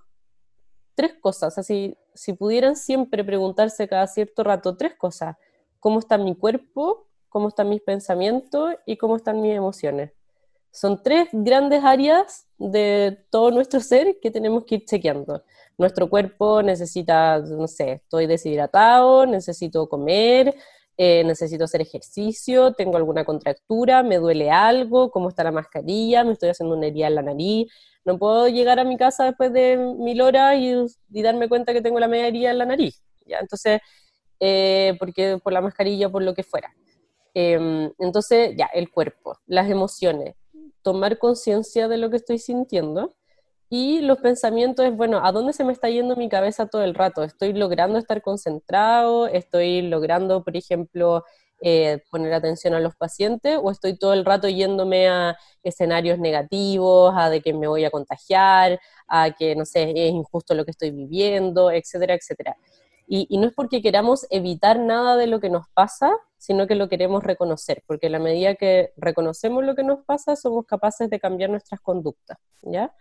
tres 0.95 1.15
cosas, 1.19 1.57
así 1.57 1.97
si 2.13 2.35
pudieran 2.35 2.77
siempre 2.77 3.25
preguntarse 3.25 3.89
cada 3.89 4.07
cierto 4.07 4.45
rato 4.45 4.77
tres 4.77 4.97
cosas, 4.97 5.37
¿cómo 5.81 5.99
está 5.99 6.19
mi 6.19 6.37
cuerpo? 6.37 7.07
Cómo 7.35 7.49
están 7.49 7.69
mis 7.69 7.83
pensamientos 7.83 8.77
y 8.87 8.97
cómo 8.97 9.17
están 9.17 9.41
mis 9.41 9.57
emociones. 9.57 10.13
Son 10.71 11.03
tres 11.03 11.29
grandes 11.33 11.83
áreas 11.83 12.47
de 12.59 13.27
todo 13.29 13.51
nuestro 13.51 13.81
ser 13.81 14.19
que 14.23 14.31
tenemos 14.31 14.63
que 14.65 14.77
ir 14.77 14.85
chequeando. 14.85 15.43
Nuestro 15.77 16.09
cuerpo 16.09 16.63
necesita, 16.63 17.41
no 17.41 17.67
sé, 17.67 17.95
estoy 17.95 18.29
deshidratado, 18.29 19.27
necesito 19.27 19.89
comer, 19.89 20.55
eh, 20.97 21.25
necesito 21.25 21.65
hacer 21.65 21.81
ejercicio, 21.81 22.73
tengo 22.73 22.97
alguna 22.97 23.25
contractura, 23.25 24.05
me 24.05 24.19
duele 24.19 24.53
algo, 24.53 25.11
cómo 25.11 25.29
está 25.29 25.43
la 25.43 25.51
mascarilla, 25.51 26.23
me 26.23 26.35
estoy 26.35 26.51
haciendo 26.51 26.77
una 26.77 26.87
herida 26.87 27.09
en 27.09 27.17
la 27.17 27.23
nariz. 27.23 27.67
No 28.05 28.17
puedo 28.17 28.47
llegar 28.47 28.79
a 28.79 28.85
mi 28.85 28.97
casa 28.97 29.25
después 29.25 29.53
de 29.53 29.77
mil 29.77 30.21
horas 30.21 30.57
y, 30.57 31.21
darme 31.21 31.49
cuenta 31.49 31.73
que 31.73 31.83
tengo 31.83 31.99
la 31.99 32.07
media 32.07 32.29
herida 32.29 32.53
en 32.53 32.59
la 32.59 32.67
nariz. 32.67 33.03
¿ya? 33.27 33.39
Entonces, 33.41 33.81
eh, 34.39 34.95
porque 35.01 35.39
por 35.43 35.53
la 35.53 35.61
mascarilla 35.61 36.09
por 36.09 36.23
lo 36.23 36.33
que 36.33 36.45
fuera. 36.45 36.73
Em, 37.35 37.93
entonces, 37.99 38.55
ya, 38.57 38.67
el 38.67 38.91
cuerpo, 38.91 39.39
las 39.47 39.69
emociones, 39.69 40.37
tomar 40.83 41.19
conciencia 41.19 41.89
de 41.89 41.99
lo 41.99 42.11
que 42.11 42.17
estoy 42.17 42.39
sintiendo. 42.39 43.15
Y 43.71 44.03
los 44.03 44.19
pensamientos 44.19 44.87
es, 44.87 44.97
bueno, 44.97 45.21
¿a 45.25 45.33
dónde 45.33 45.53
se 45.53 45.65
me 45.65 45.73
está 45.73 45.89
yendo 45.91 46.17
mi 46.17 46.29
cabeza 46.29 46.67
todo 46.67 46.85
el 46.85 46.95
rato? 46.95 47.25
¿Estoy 47.25 47.53
logrando 47.55 47.99
estar 47.99 48.23
concentrado? 48.23 49.27
¿Estoy 49.27 49.83
logrando, 49.83 50.45
por 50.45 50.57
ejemplo, 50.57 51.25
eh, 51.61 52.03
poner 52.11 52.35
atención 52.35 52.75
a 52.75 52.81
los 52.81 52.95
pacientes? 52.95 53.59
¿O 53.61 53.71
estoy 53.73 53.99
todo 53.99 54.13
el 54.13 54.25
rato 54.25 54.49
yéndome 54.49 55.09
a 55.09 55.37
escenarios 55.65 56.19
negativos, 56.21 57.15
a 57.17 57.31
de 57.31 57.41
que 57.41 57.53
me 57.53 57.67
voy 57.67 57.85
a 57.85 57.91
contagiar, 57.91 58.79
a 59.09 59.33
que, 59.33 59.57
no 59.57 59.65
sé, 59.65 59.91
es 59.97 60.13
injusto 60.13 60.55
lo 60.55 60.65
que 60.65 60.71
estoy 60.73 60.93
viviendo, 60.93 61.71
etcétera, 61.73 62.15
etcétera? 62.15 62.57
Y, 63.07 63.37
no 63.39 63.47
es 63.47 63.55
porque 63.55 63.83
queramos 63.83 64.27
evitar 64.31 64.79
nada 64.79 65.17
de 65.17 65.27
lo 65.27 65.41
que 65.41 65.51
nos 65.51 65.69
pasa, 65.75 66.11
sino 66.39 66.67
que 66.67 66.75
lo 66.75 66.89
queremos 66.89 67.23
reconocer, 67.23 67.83
porque 67.87 68.07
a 68.07 68.11
la 68.11 68.19
medida 68.19 68.55
que 68.55 68.93
reconocemos 68.97 69.65
lo 69.65 69.75
que 69.75 69.85
nos 69.85 70.05
pasa, 70.05 70.37
somos 70.37 70.65
capaces 70.67 71.11
de 71.11 71.21
cambiar 71.21 71.51
nuestras 71.51 71.81
conductas, 71.81 72.39
¿ya? 72.63 72.95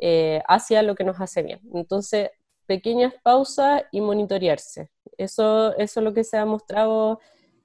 Eh, 0.00 0.42
hacia 0.48 0.82
lo 0.82 0.94
que 0.94 1.04
nos 1.04 1.20
hace 1.20 1.42
bien. 1.42 1.60
Entonces, 1.74 2.30
pequeñas 2.66 3.14
pausas 3.22 3.82
y 3.90 4.00
monitorearse. 4.00 4.90
Eso, 5.16 5.74
eso 5.76 6.00
es 6.00 6.04
lo 6.04 6.12
que 6.12 6.24
se 6.24 6.36
ha 6.36 6.44
mostrado, 6.44 7.18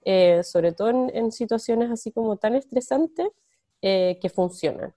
eh, 0.05 0.41
sobre 0.43 0.71
todo 0.71 0.89
en, 0.89 1.31
situaciones 1.31 1.91
así 1.91 2.11
como 2.11 2.37
tan 2.37 2.55
estresantes, 2.55 3.27
eh, 3.81 4.17
que 4.21 4.29
funcionan. 4.29 4.93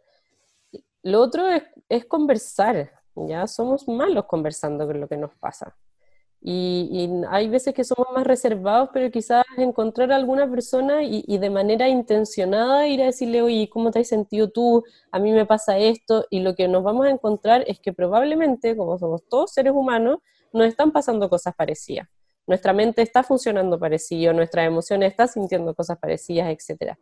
Lo 1.03 1.21
otro 1.21 1.49
es, 1.49 1.65
es 1.89 2.05
conversar, 2.07 2.93
¿ya? 3.17 3.47
Somos 3.49 3.89
malos 3.89 4.27
conversando 4.27 4.87
con 4.87 5.01
lo 5.01 5.09
que 5.09 5.17
nos 5.17 5.35
pasa. 5.37 5.77
Y, 6.49 7.11
hay 7.29 7.49
veces 7.49 7.75
que 7.75 7.83
somos 7.83 8.07
más 8.15 8.25
reservados, 8.25 8.91
pero 8.93 9.11
quizás 9.11 9.45
encontrar 9.57 10.13
a 10.13 10.17
alguna 10.17 10.49
persona 10.49 11.03
y, 11.03 11.39
de 11.39 11.51
manera 11.51 11.89
intencionada 11.89 12.87
ir 12.87 13.03
a 13.03 13.07
decirle, 13.07 13.43
oye, 13.43 13.69
¿cómo 13.69 13.91
te 13.91 13.99
has 13.99 14.07
sentido 14.07 14.49
tú? 14.49 14.85
A 15.11 15.19
mí 15.19 15.33
me 15.33 15.45
pasa 15.45 15.77
esto. 15.77 16.25
Y 16.31 16.41
lo 16.41 16.55
que 16.55 16.69
nos 16.69 16.85
vamos 16.85 17.07
a 17.07 17.11
encontrar 17.11 17.65
es 17.67 17.81
que 17.81 17.93
probablemente, 17.93 18.77
como 18.77 18.97
somos 18.97 19.25
todos 19.29 19.53
seres 19.53 19.73
humanos, 19.73 20.19
nos 20.53 20.69
están 20.69 20.93
pasando 20.93 21.29
cosas 21.29 21.53
parecidas. 21.57 22.07
Nuestra 22.47 22.73
mente 22.73 23.03
está 23.03 23.25
funcionando 23.25 23.77
parecido, 23.77 24.33
nuestras 24.33 24.69
emociones 24.69 25.11
están 25.11 25.27
sintiendo 25.27 25.75
cosas 25.75 25.99
parecidas, 25.99 26.49
etcétera. 26.49 26.97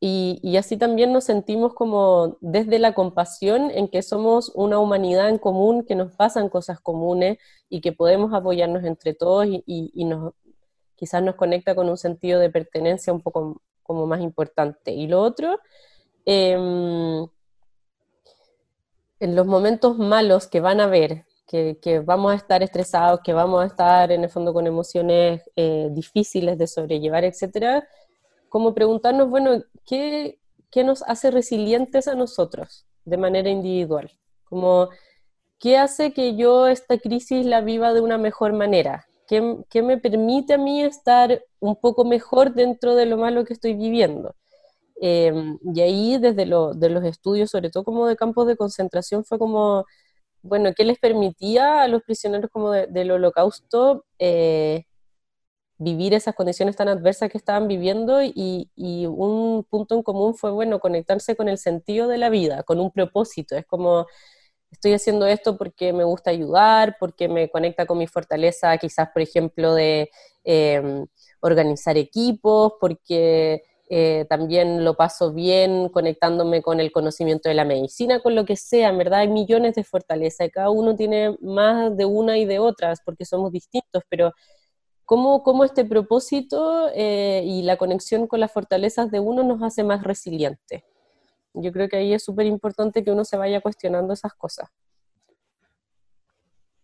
Y, 0.00 0.56
así 0.56 0.76
también 0.76 1.12
nos 1.12 1.24
sentimos 1.24 1.74
como 1.74 2.38
desde 2.40 2.78
la 2.78 2.94
compasión 2.94 3.70
en 3.72 3.88
que 3.88 4.02
somos 4.02 4.52
una 4.54 4.78
humanidad 4.78 5.28
en 5.28 5.38
común, 5.38 5.84
que 5.84 5.96
nos 5.96 6.12
pasan 6.12 6.48
cosas 6.48 6.80
comunes 6.80 7.38
y 7.68 7.80
que 7.80 7.92
podemos 7.92 8.32
apoyarnos 8.32 8.84
entre 8.84 9.14
todos 9.14 9.46
y, 9.48 10.04
nos, 10.04 10.34
quizás 10.94 11.22
nos 11.22 11.34
conecta 11.34 11.74
con 11.74 11.88
un 11.88 11.96
sentido 11.96 12.38
de 12.38 12.50
pertenencia 12.50 13.12
un 13.12 13.22
poco 13.22 13.60
como 13.82 14.06
más 14.06 14.20
importante. 14.20 14.92
Y 14.92 15.08
lo 15.08 15.20
otro, 15.20 15.58
em, 16.24 17.26
en 19.20 19.34
los 19.34 19.46
momentos 19.46 19.98
malos 19.98 20.46
que 20.46 20.60
van 20.60 20.80
a 20.80 20.84
haber, 20.84 21.24
que, 21.46 22.02
vamos 22.04 22.32
a 22.32 22.36
estar 22.36 22.62
estresados, 22.62 23.20
que 23.24 23.32
vamos 23.32 23.62
a 23.62 23.66
estar 23.66 24.12
en 24.12 24.22
el 24.24 24.30
fondo 24.30 24.52
con 24.52 24.66
emociones 24.66 25.42
eh, 25.56 25.88
difíciles 25.90 26.58
de 26.58 26.66
sobrellevar, 26.66 27.24
etcétera, 27.24 27.88
como 28.48 28.74
preguntarnos, 28.74 29.30
bueno, 29.30 29.62
¿qué, 29.86 30.38
¿qué, 30.70 30.84
nos 30.84 31.02
hace 31.02 31.30
resilientes 31.30 32.08
a 32.08 32.14
nosotros 32.14 32.86
de 33.04 33.16
manera 33.16 33.50
individual? 33.50 34.10
Como, 34.44 34.88
¿qué 35.58 35.78
hace 35.78 36.12
que 36.12 36.36
yo 36.36 36.66
esta 36.68 36.98
crisis 36.98 37.44
la 37.46 37.60
viva 37.60 37.92
de 37.92 38.00
una 38.00 38.18
mejor 38.18 38.52
manera? 38.52 39.08
¿qué, 39.28 39.82
me 39.82 39.98
permite 39.98 40.54
a 40.54 40.58
mí 40.58 40.82
estar 40.82 41.44
un 41.60 41.76
poco 41.76 42.04
mejor 42.04 42.54
dentro 42.54 42.94
de 42.94 43.06
lo 43.06 43.18
malo 43.18 43.44
que 43.44 43.52
estoy 43.52 43.74
viviendo? 43.74 44.34
Em, 45.00 45.58
y 45.74 45.80
ahí 45.80 46.18
desde 46.18 46.44
de 46.44 46.90
los 46.90 47.04
estudios, 47.04 47.50
sobre 47.50 47.70
todo 47.70 47.84
como 47.84 48.06
de 48.06 48.16
campos 48.16 48.46
de 48.46 48.56
concentración, 48.56 49.24
fue 49.24 49.38
como, 49.38 49.84
bueno, 50.42 50.72
¿qué 50.74 50.84
les 50.84 50.98
permitía 50.98 51.82
a 51.82 51.88
los 51.88 52.02
prisioneros 52.02 52.50
como 52.50 52.72
del 52.72 53.10
holocausto 53.10 54.04
eh, 54.18 54.84
vivir 55.78 56.14
esas 56.14 56.34
condiciones 56.34 56.76
tan 56.76 56.88
adversas 56.88 57.30
que 57.30 57.38
estaban 57.38 57.68
viviendo? 57.68 58.22
Y, 58.22 58.70
un 59.06 59.64
punto 59.68 59.94
en 59.94 60.02
común 60.02 60.34
fue, 60.34 60.50
bueno, 60.50 60.80
conectarse 60.80 61.36
con 61.36 61.48
el 61.48 61.58
sentido 61.58 62.08
de 62.08 62.18
la 62.18 62.30
vida, 62.30 62.62
con 62.64 62.80
un 62.80 62.90
propósito. 62.90 63.56
Es 63.56 63.66
como, 63.66 64.06
estoy 64.70 64.94
haciendo 64.94 65.26
esto 65.26 65.56
porque 65.58 65.92
me 65.92 66.04
gusta 66.04 66.30
ayudar, 66.30 66.96
porque 67.00 67.28
me 67.28 67.50
conecta 67.50 67.86
con 67.86 67.98
mi 67.98 68.06
fortaleza, 68.06 68.76
quizás, 68.78 69.08
por 69.12 69.22
ejemplo, 69.22 69.74
de 69.74 70.10
em, 70.44 71.06
organizar 71.40 71.96
equipos, 71.96 72.74
porque 72.80 73.62
eh, 73.90 74.26
también 74.28 74.84
lo 74.84 74.94
paso 74.96 75.32
bien 75.32 75.88
conectándome 75.88 76.60
con 76.62 76.78
el 76.80 76.92
conocimiento 76.92 77.48
de 77.48 77.54
la 77.54 77.64
medicina, 77.64 78.20
con 78.20 78.34
lo 78.34 78.44
que 78.44 78.56
sea, 78.56 78.90
en 78.90 78.98
verdad 78.98 79.20
hay 79.20 79.28
millones 79.28 79.74
de 79.76 79.84
fortalezas 79.84 80.50
cada 80.52 80.68
uno 80.70 80.94
tiene 80.94 81.36
más 81.40 81.96
de 81.96 82.04
una 82.04 82.36
y 82.36 82.44
de 82.44 82.58
otras 82.58 83.00
porque 83.02 83.24
somos 83.24 83.50
distintos, 83.50 84.02
pero 84.10 84.32
cómo, 85.08 85.42
cómo 85.42 85.64
este 85.64 85.86
propósito 85.86 86.90
eh, 86.94 87.42
y 87.42 87.62
la 87.62 87.78
conexión 87.78 88.26
con 88.26 88.40
las 88.40 88.52
fortalezas 88.52 89.10
de 89.10 89.20
uno 89.20 89.42
nos 89.42 89.62
hace 89.62 89.82
más 89.82 90.04
resilientes. 90.04 90.82
Yo 91.54 91.72
creo 91.72 91.88
que 91.88 91.96
ahí 91.96 92.12
es 92.12 92.22
súper 92.22 92.44
importante 92.44 93.02
que 93.02 93.10
uno 93.10 93.24
se 93.24 93.38
vaya 93.38 93.62
cuestionando 93.62 94.12
esas 94.12 94.34
cosas. 94.34 94.68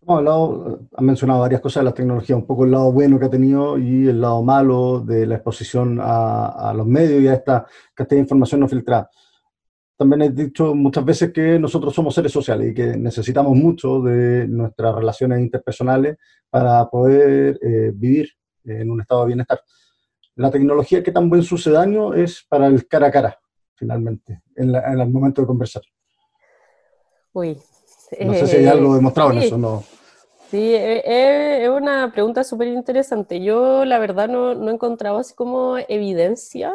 Hemos 0.01 0.19
hablado, 0.19 0.81
han 0.97 1.05
mencionado 1.05 1.41
varias 1.41 1.61
cosas 1.61 1.83
de 1.83 1.85
la 1.85 1.93
tecnología, 1.93 2.35
un 2.35 2.47
poco 2.47 2.65
el 2.65 2.71
lado 2.71 2.91
bueno 2.93 3.19
que 3.19 3.27
ha 3.27 3.31
tenido 3.31 3.77
y 3.77 4.09
el 4.09 4.23
lado 4.23 4.43
malo 4.43 5.01
de 5.01 5.27
la 5.27 5.35
exposición 5.35 5.99
a, 6.01 6.73
los 6.75 6.87
medios 6.87 7.21
y 7.21 7.29
a 7.29 7.35
esta 7.35 7.67
cantidad 7.93 8.17
de 8.17 8.23
información 8.23 8.63
no 8.63 8.69
filtrada. 8.69 9.11
También 9.97 10.23
he 10.23 10.31
dicho 10.31 10.75
muchas 10.75 11.05
veces 11.05 11.33
que 11.33 11.59
nosotros 11.59 11.95
somos 11.95 12.15
seres 12.15 12.33
sociales 12.33 12.71
y 12.71 12.75
que 12.75 12.97
necesitamos 12.97 13.57
mucho 13.57 14.01
de 14.01 14.49
nuestras 14.49 14.95
relaciones 14.95 15.41
interpersonales 15.41 16.17
para 16.51 16.89
poder 16.89 17.59
eh, 17.63 17.93
vivir 17.95 18.29
en 18.65 18.91
un 18.91 19.01
estado 19.01 19.23
de 19.23 19.27
bienestar. 19.29 19.61
La 20.37 20.51
tecnología, 20.51 21.03
¿qué 21.03 21.13
tan 21.13 21.31
buen 21.31 21.43
sucedáneo 21.43 22.13
es 22.15 22.45
para 22.49 22.67
el 22.67 22.89
cara 22.89 23.07
a 23.07 23.11
cara? 23.11 23.39
finalmente, 23.75 24.41
en, 24.57 24.75
el 24.75 25.09
momento 25.11 25.43
de 25.43 25.47
conversar. 25.47 25.83
Uy. 27.33 27.59
No 28.21 28.35
sé 28.35 28.47
si 28.47 28.57
hay 28.57 28.67
algo 28.67 28.95
demostrado 28.95 29.33
en 29.33 29.39
eso, 29.39 29.59
¿no? 29.59 29.83
Sí, 30.51 30.75
eh, 30.75 31.03
eh, 31.05 31.65
es 31.65 31.69
una 31.69 32.13
pregunta 32.13 32.45
súper 32.45 32.69
interesante. 32.69 33.43
Yo, 33.43 33.85
la 33.85 33.99
verdad, 33.99 34.29
no, 34.29 34.55
no, 34.55 34.71
he 34.71 34.75
encontrado 34.75 35.19
así 35.19 35.35
como 35.35 35.79
evidencia 35.89 36.73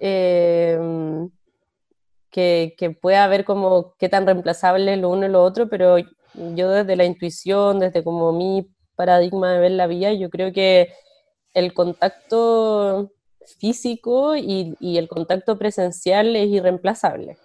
em, 0.00 1.30
que, 2.30 2.98
pueda 3.00 3.24
haber 3.24 3.44
como 3.44 3.94
qué 3.98 4.08
tan 4.08 4.26
reemplazable 4.26 4.96
lo 4.96 5.10
uno 5.10 5.26
y 5.26 5.30
lo 5.30 5.42
otro, 5.42 5.68
pero 5.68 5.98
yo 5.98 6.70
desde 6.70 6.96
la 6.96 7.04
intuición, 7.04 7.80
desde 7.80 8.04
como 8.04 8.32
mi 8.32 8.68
paradigma 8.96 9.52
de 9.52 9.60
ver 9.60 9.72
la 9.72 9.86
vida, 9.86 10.12
yo 10.12 10.30
creo 10.30 10.52
que 10.52 10.92
el 11.54 11.74
contacto 11.74 13.12
físico 13.58 14.36
y, 14.36 14.76
el 14.80 15.08
contacto 15.08 15.58
presencial 15.58 16.36
es 16.36 16.48
irreemplazable. 16.48 17.38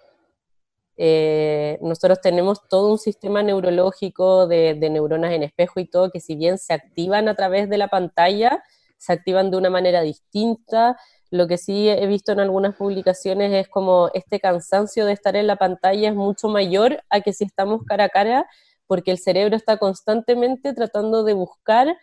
Eh, 0.96 1.78
nosotros 1.80 2.20
tenemos 2.20 2.68
todo 2.68 2.92
un 2.92 2.98
sistema 2.98 3.42
neurológico 3.42 4.46
de, 4.46 4.74
neuronas 4.74 5.32
en 5.32 5.42
espejo 5.42 5.80
y 5.80 5.86
todo, 5.86 6.10
que 6.10 6.20
si 6.20 6.36
bien 6.36 6.58
se 6.58 6.72
activan 6.72 7.28
a 7.28 7.34
través 7.34 7.68
de 7.68 7.78
la 7.78 7.88
pantalla, 7.88 8.62
se 8.98 9.12
activan 9.12 9.50
de 9.50 9.56
una 9.56 9.70
manera 9.70 10.02
distinta. 10.02 10.96
Lo 11.30 11.48
que 11.48 11.58
sí 11.58 11.88
he 11.88 12.06
visto 12.06 12.32
en 12.32 12.40
algunas 12.40 12.76
publicaciones 12.76 13.52
es 13.52 13.68
como 13.68 14.10
este 14.14 14.40
cansancio 14.40 15.06
de 15.06 15.12
estar 15.12 15.36
en 15.36 15.46
la 15.46 15.56
pantalla 15.56 16.08
es 16.08 16.14
mucho 16.14 16.48
mayor 16.48 17.02
a 17.10 17.20
que 17.20 17.32
si 17.32 17.44
estamos 17.44 17.82
cara 17.84 18.04
a 18.04 18.08
cara, 18.08 18.46
porque 18.86 19.10
el 19.10 19.18
cerebro 19.18 19.56
está 19.56 19.78
constantemente 19.78 20.72
tratando 20.74 21.24
de 21.24 21.32
buscar 21.32 21.96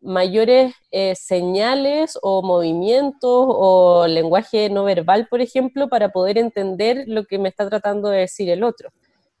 mayores 0.00 0.74
eh, 0.90 1.14
señales 1.16 2.18
o 2.22 2.42
movimientos 2.42 3.46
o 3.48 4.06
lenguaje 4.06 4.70
no 4.70 4.84
verbal, 4.84 5.26
por 5.28 5.40
ejemplo, 5.40 5.88
para 5.88 6.10
poder 6.10 6.38
entender 6.38 7.04
lo 7.06 7.24
que 7.24 7.38
me 7.38 7.48
está 7.48 7.68
tratando 7.68 8.08
de 8.08 8.18
decir 8.18 8.48
el 8.50 8.62
otro. 8.62 8.90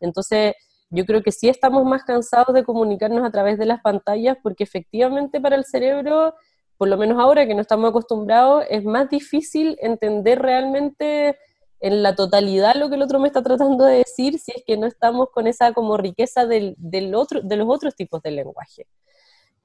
Entonces, 0.00 0.54
yo 0.90 1.04
creo 1.04 1.22
que 1.22 1.32
sí 1.32 1.48
estamos 1.48 1.84
más 1.84 2.02
cansados 2.04 2.54
de 2.54 2.64
comunicarnos 2.64 3.24
a 3.24 3.30
través 3.30 3.58
de 3.58 3.66
las 3.66 3.80
pantallas 3.82 4.36
porque 4.42 4.64
efectivamente 4.64 5.40
para 5.40 5.56
el 5.56 5.64
cerebro, 5.64 6.34
por 6.78 6.88
lo 6.88 6.96
menos 6.96 7.18
ahora 7.18 7.46
que 7.46 7.54
no 7.54 7.60
estamos 7.60 7.90
acostumbrados, 7.90 8.64
es 8.70 8.84
más 8.84 9.10
difícil 9.10 9.76
entender 9.82 10.38
realmente 10.40 11.36
en 11.80 12.02
la 12.02 12.14
totalidad 12.14 12.76
lo 12.76 12.88
que 12.88 12.94
el 12.94 13.02
otro 13.02 13.20
me 13.20 13.28
está 13.28 13.42
tratando 13.42 13.84
de 13.84 13.98
decir 13.98 14.38
si 14.38 14.52
es 14.52 14.62
que 14.64 14.76
no 14.76 14.86
estamos 14.86 15.28
con 15.30 15.46
esa 15.46 15.72
como 15.72 15.96
riqueza 15.96 16.46
del, 16.46 16.74
del 16.78 17.14
otro, 17.14 17.40
de 17.42 17.56
los 17.56 17.68
otros 17.68 17.94
tipos 17.94 18.22
de 18.22 18.30
lenguaje. 18.30 18.86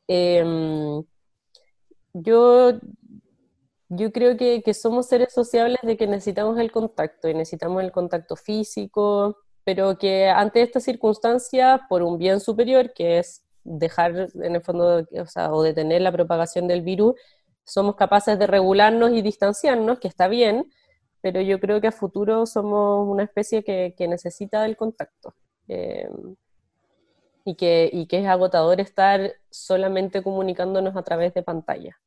Em, 0.07 1.03
yo, 2.13 2.73
yo 3.89 4.11
creo 4.11 4.35
que, 4.37 4.61
que, 4.63 4.73
somos 4.73 5.07
seres 5.07 5.33
sociables 5.33 5.79
de 5.83 5.97
que 5.97 6.07
necesitamos 6.07 6.59
el 6.59 6.71
contacto 6.71 7.29
y 7.29 7.33
necesitamos 7.33 7.83
el 7.83 7.91
contacto 7.91 8.35
físico, 8.35 9.37
pero 9.63 9.97
que 9.97 10.29
ante 10.29 10.61
esta 10.61 10.79
circunstancia, 10.79 11.85
por 11.89 12.03
un 12.03 12.17
bien 12.17 12.39
superior, 12.39 12.93
que 12.93 13.19
es 13.19 13.42
dejar 13.63 14.29
en 14.35 14.55
el 14.55 14.61
fondo, 14.61 15.05
o, 15.11 15.25
sea, 15.25 15.51
o 15.53 15.63
detener 15.63 16.01
la 16.01 16.11
propagación 16.11 16.67
del 16.67 16.81
virus, 16.81 17.15
somos 17.63 17.95
capaces 17.95 18.37
de 18.37 18.47
regularnos 18.47 19.11
y 19.11 19.21
distanciarnos, 19.21 19.99
que 19.99 20.07
está 20.07 20.27
bien, 20.27 20.71
pero 21.21 21.41
yo 21.41 21.59
creo 21.59 21.79
que 21.81 21.87
a 21.87 21.91
futuro 21.91 22.45
somos 22.45 23.07
una 23.07 23.23
especie 23.23 23.63
que, 23.63 23.95
que 23.97 24.07
necesita 24.07 24.65
el 24.65 24.75
contacto. 24.75 25.33
Eh, 25.67 26.09
y 27.45 27.55
que, 27.55 27.89
y 27.91 28.07
que 28.07 28.19
es 28.19 28.27
agotador 28.27 28.79
estar 28.79 29.33
solamente 29.49 30.23
comunicándonos 30.23 30.95
a 30.95 31.03
través 31.03 31.33
de 31.33 31.43
pantalla. 31.43 31.97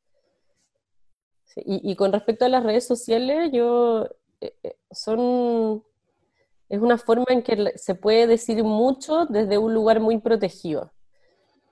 y, 1.56 1.90
y, 1.90 1.96
con 1.96 2.12
respecto 2.12 2.44
a 2.44 2.48
las 2.48 2.62
redes 2.62 2.86
sociales, 2.86 3.50
yo 3.52 4.08
eh, 4.40 4.54
eh, 4.62 4.76
son 4.90 5.82
es 6.68 6.80
una 6.80 6.98
forma 6.98 7.26
en 7.28 7.42
que 7.42 7.78
se 7.78 7.94
puede 7.94 8.26
decir 8.26 8.62
mucho 8.64 9.26
desde 9.26 9.58
un 9.58 9.72
lugar 9.72 10.00
muy 10.00 10.18
protegido. 10.18 10.92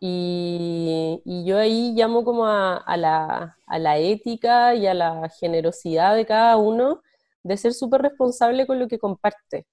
Y, 0.01 1.23
yo 1.47 1.59
ahí 1.59 1.93
llamo 1.95 2.25
como 2.25 2.47
a, 2.47 2.97
la, 2.97 3.59
a, 3.67 3.79
la, 3.79 3.99
ética 3.99 4.75
y 4.75 4.87
a 4.87 4.95
la 4.95 5.29
generosidad 5.31 6.15
de 6.17 6.27
cada 6.27 6.57
uno 6.57 7.03
de 7.43 7.57
ser 7.57 7.75
súper 7.75 8.03
responsable 8.03 8.67
con 8.67 8.79
lo 8.79 8.89
que 8.89 8.99
comparte. 8.99 9.67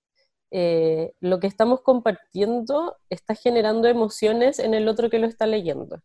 Eh, 0.52 1.14
lo 1.22 1.40
que 1.40 1.48
estamos 1.48 1.82
compartiendo 1.82 2.98
está 3.10 3.36
generando 3.36 3.88
emociones 3.88 4.60
en 4.60 4.74
el 4.74 4.88
otro 4.90 5.10
que 5.10 5.20
lo 5.20 5.28
está 5.28 5.48
leyendo. 5.48 6.02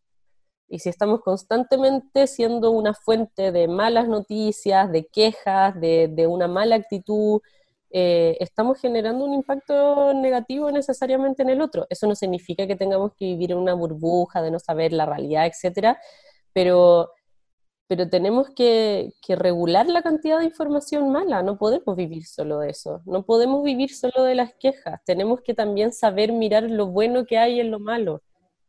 Y 0.68 0.80
si 0.80 0.88
estamos 0.88 1.20
constantemente 1.20 2.26
siendo 2.26 2.70
una 2.70 2.94
fuente 2.94 3.52
de 3.52 3.68
malas 3.68 4.08
noticias, 4.08 4.90
de 4.90 5.06
quejas, 5.06 5.80
de, 5.80 6.26
una 6.28 6.48
mala 6.48 6.76
actitud, 6.76 7.40
eh, 7.98 8.36
estamos 8.40 8.78
generando 8.78 9.24
un 9.24 9.32
impacto 9.32 10.12
negativo 10.12 10.70
necesariamente 10.70 11.42
en 11.42 11.48
el 11.48 11.62
otro. 11.62 11.86
Eso 11.88 12.06
no 12.06 12.14
significa 12.14 12.66
que 12.66 12.76
tengamos 12.76 13.12
que 13.14 13.24
vivir 13.24 13.52
en 13.52 13.58
una 13.58 13.72
burbuja 13.72 14.42
de 14.42 14.50
no 14.50 14.58
saber 14.58 14.92
la 14.92 15.06
realidad, 15.06 15.46
etcétera, 15.46 15.98
pero 16.52 17.10
pero 17.88 18.08
tenemos 18.08 18.50
que, 18.50 19.12
regular 19.28 19.86
la 19.86 20.02
cantidad 20.02 20.40
de 20.40 20.46
información 20.46 21.10
mala, 21.10 21.42
no 21.42 21.56
podemos 21.56 21.96
vivir 21.96 22.26
solo 22.26 22.58
de 22.58 22.70
eso, 22.70 23.00
no 23.06 23.24
podemos 23.24 23.62
vivir 23.64 23.94
solo 23.94 24.24
de 24.24 24.34
las 24.34 24.54
quejas, 24.54 25.00
tenemos 25.04 25.40
que 25.40 25.54
también 25.54 25.92
saber 25.92 26.32
mirar 26.32 26.64
lo 26.64 26.88
bueno 26.88 27.24
que 27.24 27.38
hay 27.38 27.60
en 27.60 27.70
lo 27.70 27.78
malo, 27.78 28.22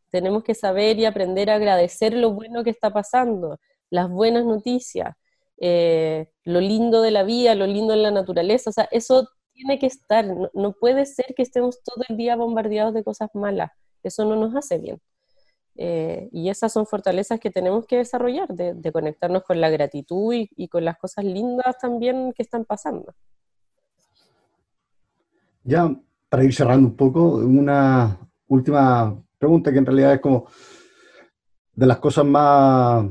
tenemos 0.09 0.43
que 0.43 0.55
saber 0.55 0.99
y 0.99 1.05
aprender 1.05 1.49
a 1.49 1.55
agradecer 1.55 2.13
lo 2.13 2.31
bueno 2.31 2.63
que 2.63 2.69
está 2.69 2.91
pasando, 2.91 3.59
las 3.89 4.09
buenas 4.09 4.45
noticias, 4.45 5.15
eh, 5.59 6.29
lo 6.43 6.61
lindo 6.61 7.01
de 7.01 7.11
la 7.11 7.23
vida, 7.23 7.55
lo 7.55 7.67
lindo 7.67 7.93
de 7.93 8.01
la 8.01 8.11
naturaleza, 8.11 8.69
o 8.69 8.73
sea, 8.73 8.87
eso 8.91 9.27
tiene 9.53 9.79
que 9.79 9.87
estar, 9.87 10.25
no 10.53 10.73
puede 10.73 11.05
ser 11.05 11.33
que 11.35 11.41
estemos 11.41 11.81
todo 11.83 12.03
el 12.07 12.17
día 12.17 12.35
bombardeados 12.35 12.93
de 12.93 13.03
cosas 13.03 13.29
malas, 13.33 13.71
eso 14.03 14.23
no 14.25 14.35
nos 14.35 14.55
hace 14.55 14.77
bien. 14.77 15.01
Eh, 15.79 16.29
y 16.31 16.49
esas 16.49 16.73
son 16.73 16.87
fortalezas 16.87 17.39
que 17.39 17.51
tenemos 17.51 17.85
que 17.85 17.97
desarrollar, 17.97 18.47
de, 18.49 18.91
conectarnos 18.91 19.43
con 19.43 19.61
la 19.61 19.69
gratitud 19.69 20.33
y, 20.33 20.67
con 20.69 20.83
las 20.83 20.97
cosas 20.97 21.23
lindas 21.23 21.77
también 21.79 22.33
que 22.35 22.41
están 22.41 22.65
pasando. 22.65 23.13
Ya, 25.63 25.95
para 26.29 26.43
ir 26.43 26.53
cerrando 26.53 26.87
un 26.87 26.95
poco, 26.95 27.35
una 27.35 28.17
última 28.47 29.21
pregunta 29.37 29.71
que 29.71 29.77
en 29.77 29.85
realidad 29.85 30.13
es 30.13 30.21
como 30.21 30.47
de 31.73 31.85
las 31.85 31.99
cosas 31.99 32.25
más 32.25 33.05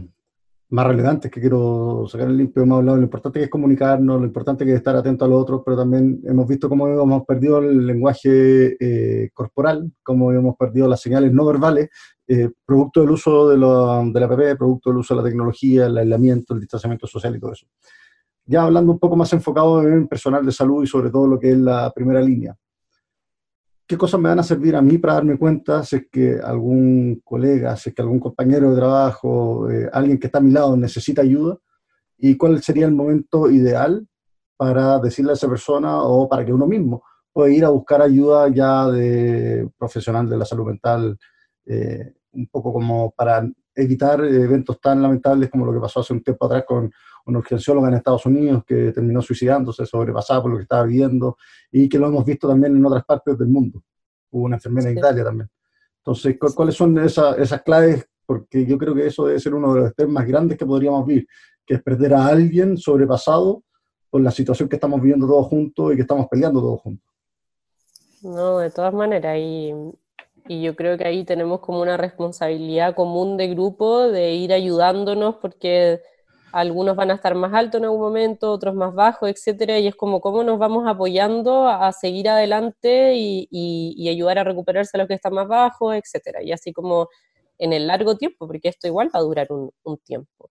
más 0.68 0.86
relevantes 0.86 1.30
que 1.30 1.40
quiero 1.40 2.06
sacar 2.08 2.28
el 2.28 2.36
limpio. 2.36 2.62
Hemos 2.62 2.78
hablado 2.78 2.96
lo 2.98 3.04
importante 3.04 3.38
que 3.38 3.44
es 3.44 3.50
comunicarnos, 3.50 4.20
lo 4.20 4.26
importante 4.26 4.64
que 4.64 4.72
es 4.72 4.78
estar 4.78 4.96
atento 4.96 5.24
a 5.24 5.28
los 5.28 5.40
otros, 5.40 5.62
pero 5.64 5.76
también 5.76 6.20
hemos 6.24 6.46
visto 6.48 6.68
cómo 6.68 6.88
hemos 6.88 7.24
perdido 7.24 7.58
el 7.58 7.86
lenguaje 7.86 8.76
eh, 8.80 9.30
corporal, 9.32 9.90
cómo 10.02 10.32
hemos 10.32 10.56
perdido 10.56 10.88
las 10.88 11.00
señales 11.00 11.32
no 11.32 11.44
verbales, 11.46 11.88
eh, 12.26 12.50
producto 12.64 13.00
del 13.00 13.10
uso 13.10 13.48
de, 13.48 13.56
de 13.56 14.20
la 14.20 14.28
PP, 14.28 14.56
producto 14.56 14.90
del 14.90 14.98
uso 14.98 15.14
de 15.14 15.22
la 15.22 15.28
tecnología, 15.28 15.86
el 15.86 15.98
aislamiento, 15.98 16.54
el 16.54 16.60
distanciamiento 16.60 17.06
social 17.06 17.36
y 17.36 17.40
todo 17.40 17.52
eso. 17.52 17.66
Ya 18.44 18.62
hablando 18.62 18.92
un 18.92 18.98
poco 18.98 19.16
más 19.16 19.32
enfocado 19.32 19.82
en 19.82 20.08
personal 20.08 20.44
de 20.44 20.52
salud 20.52 20.82
y 20.82 20.86
sobre 20.86 21.10
todo 21.10 21.26
lo 21.26 21.38
que 21.38 21.50
es 21.50 21.58
la 21.58 21.92
primera 21.92 22.20
línea 22.20 22.56
qué 23.86 23.96
cosas 23.96 24.20
me 24.20 24.28
van 24.28 24.40
a 24.40 24.42
servir 24.42 24.74
a 24.76 24.82
mí 24.82 24.98
para 24.98 25.14
darme 25.14 25.38
cuenta 25.38 25.84
si 25.84 25.96
es 25.96 26.06
que 26.10 26.38
algún 26.42 27.20
colega, 27.24 27.76
si 27.76 27.90
es 27.90 27.94
que 27.94 28.02
algún 28.02 28.20
compañero 28.20 28.70
de 28.70 28.76
trabajo, 28.76 29.70
eh, 29.70 29.88
alguien 29.92 30.18
que 30.18 30.26
está 30.26 30.38
a 30.38 30.42
mi 30.42 30.50
lado 30.50 30.76
necesita 30.76 31.22
ayuda 31.22 31.56
y 32.18 32.36
cuál 32.36 32.62
sería 32.62 32.86
el 32.86 32.92
momento 32.92 33.50
ideal 33.50 34.06
para 34.56 34.98
decirle 34.98 35.32
a 35.32 35.34
esa 35.34 35.48
persona 35.48 36.02
o 36.02 36.28
para 36.28 36.44
que 36.44 36.52
uno 36.52 36.66
mismo 36.66 37.02
pueda 37.32 37.52
ir 37.52 37.64
a 37.64 37.68
buscar 37.68 38.00
ayuda 38.02 38.48
ya 38.48 38.88
de 38.88 39.68
profesional 39.78 40.28
de 40.28 40.38
la 40.38 40.44
salud 40.46 40.66
mental, 40.66 41.18
eh, 41.66 42.14
un 42.32 42.46
poco 42.48 42.72
como 42.72 43.10
para 43.10 43.46
evitar 43.76 44.24
eventos 44.24 44.80
tan 44.80 45.02
lamentables 45.02 45.50
como 45.50 45.66
lo 45.66 45.72
que 45.72 45.80
pasó 45.80 46.00
hace 46.00 46.14
un 46.14 46.22
tiempo 46.22 46.46
atrás 46.46 46.64
con 46.66 46.90
una 47.26 47.38
urgencióloga 47.38 47.88
en 47.88 47.94
Estados 47.94 48.24
Unidos 48.26 48.64
que 48.66 48.92
terminó 48.92 49.20
suicidándose, 49.20 49.84
sobrepasada 49.84 50.42
por 50.42 50.50
lo 50.52 50.56
que 50.56 50.62
estaba 50.62 50.84
viviendo, 50.84 51.36
y 51.70 51.88
que 51.88 51.98
lo 51.98 52.06
hemos 52.06 52.24
visto 52.24 52.48
también 52.48 52.76
en 52.76 52.86
otras 52.86 53.04
partes 53.04 53.36
del 53.36 53.48
mundo. 53.48 53.82
Hubo 54.30 54.44
una 54.44 54.56
enfermera 54.56 54.90
en 54.90 54.98
Italia 54.98 55.24
también. 55.24 55.50
Entonces, 55.98 56.36
¿cuáles 56.54 56.74
son 56.74 56.98
esas, 56.98 57.36
esas 57.38 57.62
claves? 57.62 58.08
Porque 58.24 58.64
yo 58.64 58.78
creo 58.78 58.94
que 58.94 59.06
eso 59.06 59.26
debe 59.26 59.40
ser 59.40 59.54
uno 59.54 59.74
de 59.74 59.80
los 59.80 59.88
estrés 59.90 60.08
más 60.08 60.26
grandes 60.26 60.56
que 60.56 60.64
podríamos 60.64 61.06
vivir, 61.06 61.26
que 61.64 61.74
es 61.74 61.82
perder 61.82 62.14
a 62.14 62.26
alguien 62.26 62.76
sobrepasado 62.76 63.62
por 64.08 64.20
la 64.20 64.30
situación 64.30 64.68
que 64.68 64.76
estamos 64.76 65.00
viviendo 65.00 65.26
todos 65.26 65.46
juntos 65.48 65.92
y 65.92 65.96
que 65.96 66.02
estamos 66.02 66.26
peleando 66.30 66.60
todos 66.60 66.80
juntos. 66.80 67.06
No, 68.22 68.58
de 68.58 68.70
todas 68.70 68.94
maneras, 68.94 69.36
y, 69.38 69.72
y 70.48 70.62
yo 70.62 70.76
creo 70.76 70.96
que 70.98 71.06
ahí 71.06 71.24
tenemos 71.24 71.60
como 71.60 71.80
una 71.80 71.96
responsabilidad 71.96 72.94
común 72.94 73.36
de 73.36 73.48
grupo 73.48 74.08
de 74.08 74.34
ir 74.34 74.52
ayudándonos 74.52 75.36
porque 75.36 76.00
algunos 76.52 76.96
van 76.96 77.10
a 77.10 77.14
estar 77.14 77.34
más 77.34 77.52
altos 77.52 77.78
en 77.78 77.84
algún 77.84 78.00
momento, 78.00 78.50
otros 78.50 78.74
más 78.74 78.94
bajos, 78.94 79.28
etcétera, 79.28 79.78
y 79.78 79.86
es 79.88 79.94
como 79.94 80.20
cómo 80.20 80.42
nos 80.42 80.58
vamos 80.58 80.88
apoyando 80.88 81.68
a 81.68 81.92
seguir 81.92 82.28
adelante 82.30 83.14
y, 83.14 84.08
ayudar 84.08 84.38
a 84.38 84.44
recuperarse 84.44 84.96
a 84.96 85.00
los 85.00 85.08
que 85.08 85.14
están 85.14 85.34
más 85.34 85.48
bajos, 85.48 85.94
etcétera, 85.94 86.42
y 86.42 86.52
así 86.52 86.72
como 86.72 87.08
en 87.58 87.72
el 87.74 87.86
largo 87.86 88.16
tiempo, 88.16 88.46
porque 88.46 88.68
esto 88.68 88.86
igual 88.86 89.10
va 89.14 89.18
a 89.20 89.22
durar 89.22 89.48
un, 89.50 89.98
tiempo. 89.98 90.50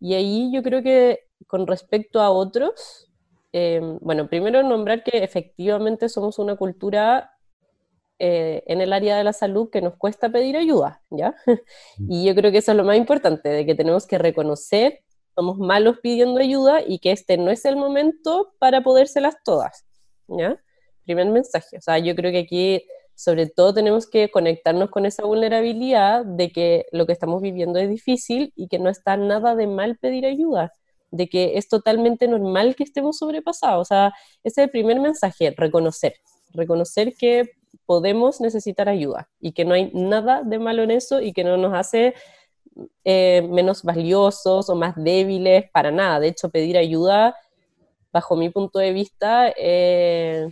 Y 0.00 0.14
ahí 0.14 0.50
yo 0.52 0.62
creo 0.62 0.82
que 0.82 1.20
con 1.46 1.66
respecto 1.66 2.20
a 2.20 2.30
otros, 2.30 3.08
eh, 3.52 3.80
bueno, 4.00 4.28
primero 4.28 4.62
nombrar 4.62 5.04
que 5.04 5.18
efectivamente 5.22 6.08
somos 6.08 6.38
una 6.38 6.56
cultura 6.56 7.35
eh, 8.18 8.62
en 8.66 8.80
el 8.80 8.92
área 8.92 9.16
de 9.16 9.24
la 9.24 9.32
salud 9.32 9.68
que 9.70 9.82
nos 9.82 9.96
cuesta 9.96 10.30
pedir 10.30 10.56
ayuda, 10.56 11.02
¿ya? 11.10 11.34
Mm. 11.98 12.12
Y 12.12 12.24
yo 12.26 12.34
creo 12.34 12.52
que 12.52 12.58
eso 12.58 12.72
es 12.72 12.76
lo 12.76 12.84
más 12.84 12.96
importante, 12.96 13.48
de 13.48 13.64
que 13.64 13.74
tenemos 13.74 14.06
que 14.06 14.18
reconocer 14.18 15.00
somos 15.36 15.58
malos 15.58 15.98
pidiendo 16.02 16.40
ayuda 16.40 16.80
y 16.86 16.98
que 16.98 17.12
este 17.12 17.36
no 17.36 17.50
es 17.50 17.66
el 17.66 17.76
momento 17.76 18.54
para 18.58 18.82
podérselas 18.82 19.36
todas, 19.44 19.84
¿ya? 20.28 20.58
Primer 21.04 21.26
mensaje, 21.26 21.76
o 21.76 21.80
sea, 21.80 21.98
yo 21.98 22.16
creo 22.16 22.32
que 22.32 22.38
aquí 22.38 22.82
sobre 23.14 23.46
todo 23.46 23.72
tenemos 23.72 24.08
que 24.08 24.30
conectarnos 24.30 24.90
con 24.90 25.06
esa 25.06 25.24
vulnerabilidad 25.24 26.24
de 26.24 26.50
que 26.50 26.86
lo 26.92 27.06
que 27.06 27.12
estamos 27.12 27.40
viviendo 27.42 27.78
es 27.78 27.88
difícil 27.88 28.52
y 28.56 28.68
que 28.68 28.78
no 28.78 28.90
está 28.90 29.16
nada 29.16 29.54
de 29.54 29.66
mal 29.66 29.96
pedir 29.98 30.26
ayuda, 30.26 30.72
de 31.10 31.28
que 31.28 31.56
es 31.56 31.68
totalmente 31.68 32.28
normal 32.28 32.74
que 32.74 32.84
estemos 32.84 33.18
sobrepasados, 33.18 33.82
o 33.82 33.84
sea, 33.84 34.14
ese 34.42 34.62
es 34.62 34.64
el 34.66 34.70
primer 34.70 35.00
mensaje, 35.00 35.54
reconocer, 35.56 36.14
reconocer 36.52 37.14
que 37.14 37.44
podemos 37.86 38.40
necesitar 38.40 38.88
ayuda 38.88 39.28
y 39.40 39.52
que 39.52 39.64
no 39.64 39.74
hay 39.74 39.90
nada 39.94 40.42
de 40.42 40.58
malo 40.58 40.82
en 40.82 40.90
eso 40.90 41.20
y 41.20 41.32
que 41.32 41.44
no 41.44 41.56
nos 41.56 41.72
hace 41.74 42.14
eh, 43.04 43.46
menos 43.48 43.82
valiosos 43.82 44.68
o 44.68 44.74
más 44.74 44.94
débiles, 44.96 45.70
para 45.70 45.90
nada. 45.90 46.20
De 46.20 46.28
hecho, 46.28 46.50
pedir 46.50 46.76
ayuda, 46.76 47.36
bajo 48.12 48.36
mi 48.36 48.50
punto 48.50 48.78
de 48.78 48.92
vista, 48.92 49.52
eh, 49.56 50.48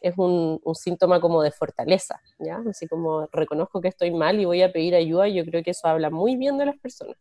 es 0.00 0.14
un, 0.18 0.60
síntoma 0.74 1.20
como 1.20 1.42
de 1.42 1.52
fortaleza, 1.52 2.20
¿ya? 2.38 2.60
Así 2.68 2.88
como 2.88 3.28
reconozco 3.30 3.80
que 3.80 3.88
estoy 3.88 4.10
mal 4.10 4.40
y 4.40 4.44
voy 4.44 4.62
a 4.62 4.72
pedir 4.72 4.94
ayuda, 4.94 5.28
yo 5.28 5.44
creo 5.44 5.62
que 5.62 5.70
eso 5.70 5.86
habla 5.86 6.10
muy 6.10 6.36
bien 6.36 6.58
de 6.58 6.66
las 6.66 6.78
personas. 6.78 7.16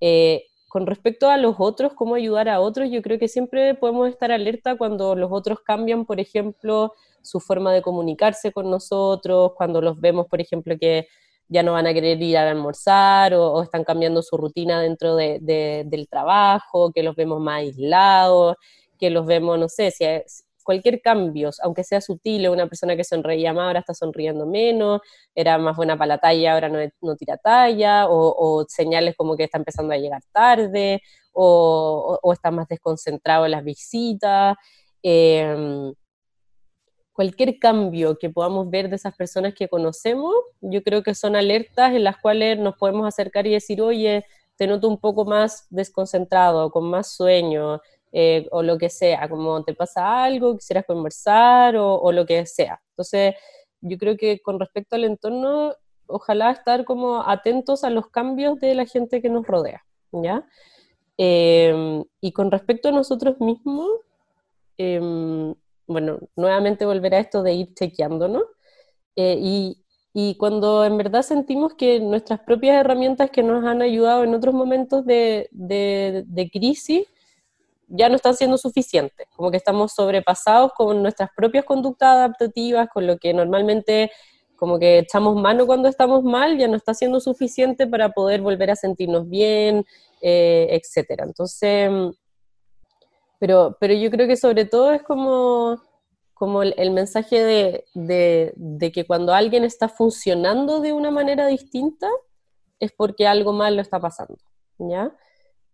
Eh, 0.00 0.44
con 0.68 0.86
respecto 0.86 1.28
a 1.28 1.36
los 1.36 1.56
otros, 1.58 1.94
cómo 1.94 2.16
ayudar 2.16 2.48
a 2.48 2.60
otros, 2.60 2.90
yo 2.90 3.02
creo 3.02 3.18
que 3.18 3.28
siempre 3.28 3.74
podemos 3.74 4.08
estar 4.08 4.32
alerta 4.32 4.76
cuando 4.76 5.14
los 5.14 5.30
otros 5.32 5.60
cambian, 5.60 6.04
por 6.04 6.20
ejemplo, 6.20 6.92
su 7.22 7.40
forma 7.40 7.72
de 7.72 7.82
comunicarse 7.82 8.52
con 8.52 8.70
nosotros, 8.70 9.52
cuando 9.56 9.80
los 9.80 10.00
vemos, 10.00 10.26
por 10.26 10.40
ejemplo, 10.40 10.76
que 10.78 11.08
ya 11.48 11.62
no 11.62 11.72
van 11.72 11.86
a 11.86 11.94
querer 11.94 12.20
ir 12.22 12.36
a 12.38 12.50
almorzar 12.50 13.34
o, 13.34 13.62
están 13.62 13.84
cambiando 13.84 14.22
su 14.22 14.36
rutina 14.36 14.80
dentro 14.80 15.16
del 15.16 16.08
trabajo, 16.10 16.92
que 16.92 17.02
los 17.02 17.14
vemos 17.16 17.40
más 17.40 17.60
aislados, 17.60 18.56
que 18.98 19.10
los 19.10 19.26
vemos, 19.26 19.58
no 19.58 19.68
sé, 19.68 19.90
si 19.90 20.04
cualquier 20.66 21.00
cambio, 21.00 21.50
aunque 21.62 21.84
sea 21.84 22.00
sutil, 22.00 22.48
una 22.50 22.66
persona 22.66 22.96
que 22.96 23.04
sonreía 23.04 23.54
más 23.54 23.68
ahora 23.68 23.80
está 23.80 23.94
sonriendo 23.94 24.46
menos, 24.46 25.00
era 25.34 25.56
más 25.58 25.76
buena 25.76 25.96
para 25.96 26.08
la 26.08 26.18
talla, 26.18 26.52
ahora 26.52 26.68
no, 26.68 27.16
tira 27.16 27.38
talla, 27.38 28.06
o, 28.08 28.66
señales 28.68 29.14
como 29.16 29.36
que 29.36 29.44
está 29.44 29.58
empezando 29.58 29.94
a 29.94 29.96
llegar 29.96 30.22
tarde, 30.32 31.00
o, 31.32 32.18
está 32.32 32.50
más 32.50 32.68
desconcentrado 32.68 33.46
en 33.46 33.52
las 33.52 33.64
visitas. 33.64 34.56
Eh, 35.02 35.92
cualquier 37.12 37.58
cambio 37.58 38.18
que 38.18 38.28
podamos 38.28 38.68
ver 38.68 38.90
de 38.90 38.96
esas 38.96 39.16
personas 39.16 39.54
que 39.54 39.68
conocemos, 39.68 40.34
yo 40.60 40.82
creo 40.82 41.02
que 41.02 41.14
son 41.14 41.34
alertas 41.34 41.92
en 41.94 42.04
las 42.04 42.18
cuales 42.18 42.58
nos 42.58 42.76
podemos 42.76 43.06
acercar 43.06 43.46
y 43.46 43.52
decir, 43.52 43.80
oye, 43.80 44.24
te 44.56 44.66
noto 44.66 44.88
un 44.88 44.98
poco 44.98 45.24
más 45.24 45.66
desconcentrado, 45.70 46.70
con 46.70 46.90
más 46.90 47.12
sueño, 47.12 47.80
eh, 48.12 48.46
o 48.50 48.62
lo 48.62 48.78
que 48.78 48.88
sea, 48.88 49.28
como 49.28 49.62
te 49.64 49.74
pasa 49.74 50.24
algo, 50.24 50.56
quisieras 50.56 50.84
conversar, 50.86 51.76
o, 51.76 51.96
o, 51.96 52.12
lo 52.12 52.24
que 52.26 52.46
sea. 52.46 52.80
Entonces, 52.90 53.34
yo 53.80 53.98
creo 53.98 54.16
que 54.16 54.40
con 54.40 54.58
respecto 54.60 54.96
al 54.96 55.04
entorno, 55.04 55.74
ojalá 56.06 56.50
estar 56.50 56.84
como 56.84 57.22
atentos 57.28 57.84
a 57.84 57.90
los 57.90 58.08
cambios 58.08 58.58
de 58.60 58.74
la 58.74 58.86
gente 58.86 59.20
que 59.20 59.28
nos 59.28 59.46
rodea, 59.46 59.84
¿ya? 60.12 60.46
Em, 61.18 62.04
y 62.20 62.32
con 62.32 62.50
respecto 62.50 62.88
a 62.88 62.92
nosotros 62.92 63.40
mismos, 63.40 63.88
eh, 64.78 65.00
bueno, 65.86 66.18
nuevamente 66.36 66.84
volver 66.84 67.14
a 67.14 67.20
esto 67.20 67.42
de 67.42 67.54
ir 67.54 67.74
chequeándonos. 67.74 68.42
Eh, 69.16 69.38
y, 69.40 69.78
y, 70.12 70.36
cuando 70.36 70.84
en 70.84 70.96
verdad 70.98 71.22
sentimos 71.22 71.74
que 71.74 72.00
nuestras 72.00 72.40
propias 72.40 72.76
herramientas 72.80 73.30
que 73.30 73.42
nos 73.42 73.64
han 73.64 73.82
ayudado 73.82 74.24
en 74.24 74.34
otros 74.34 74.54
momentos 74.54 75.06
de, 75.06 75.48
de, 75.52 76.24
de 76.26 76.50
crisis 76.50 77.06
ya 77.88 78.08
no 78.08 78.16
están 78.16 78.34
siendo 78.34 78.58
suficientes, 78.58 79.26
como 79.36 79.50
que 79.50 79.56
estamos 79.56 79.92
sobrepasados 79.92 80.72
con 80.72 81.02
nuestras 81.02 81.30
propias 81.36 81.64
conductas 81.64 82.08
adaptativas, 82.08 82.88
con 82.88 83.06
lo 83.06 83.18
que 83.18 83.32
normalmente 83.32 84.10
como 84.56 84.78
que 84.78 84.98
echamos 85.00 85.36
mano 85.36 85.66
cuando 85.66 85.88
estamos 85.88 86.24
mal, 86.24 86.58
ya 86.58 86.66
no 86.66 86.76
está 86.76 86.94
siendo 86.94 87.20
suficiente 87.20 87.86
para 87.86 88.10
poder 88.10 88.40
volver 88.40 88.70
a 88.70 88.76
sentirnos 88.76 89.28
bien, 89.28 89.84
eh, 90.22 90.68
etcétera. 90.70 91.24
Entonces, 91.24 91.90
pero, 93.38 93.76
pero 93.78 93.94
yo 93.94 94.10
creo 94.10 94.26
que 94.26 94.36
sobre 94.36 94.64
todo 94.64 94.92
es 94.92 95.02
como, 95.02 95.80
como 96.34 96.62
el, 96.62 96.90
mensaje 96.90 97.42
de, 97.42 97.84
de, 97.94 98.52
de, 98.56 98.92
que 98.92 99.06
cuando 99.06 99.34
alguien 99.34 99.62
está 99.62 99.88
funcionando 99.88 100.80
de 100.80 100.92
una 100.94 101.10
manera 101.10 101.46
distinta, 101.46 102.08
es 102.80 102.92
porque 102.92 103.26
algo 103.26 103.52
mal 103.52 103.76
lo 103.76 103.82
está 103.82 104.00
pasando, 104.00 104.38
¿ya? 104.78 105.14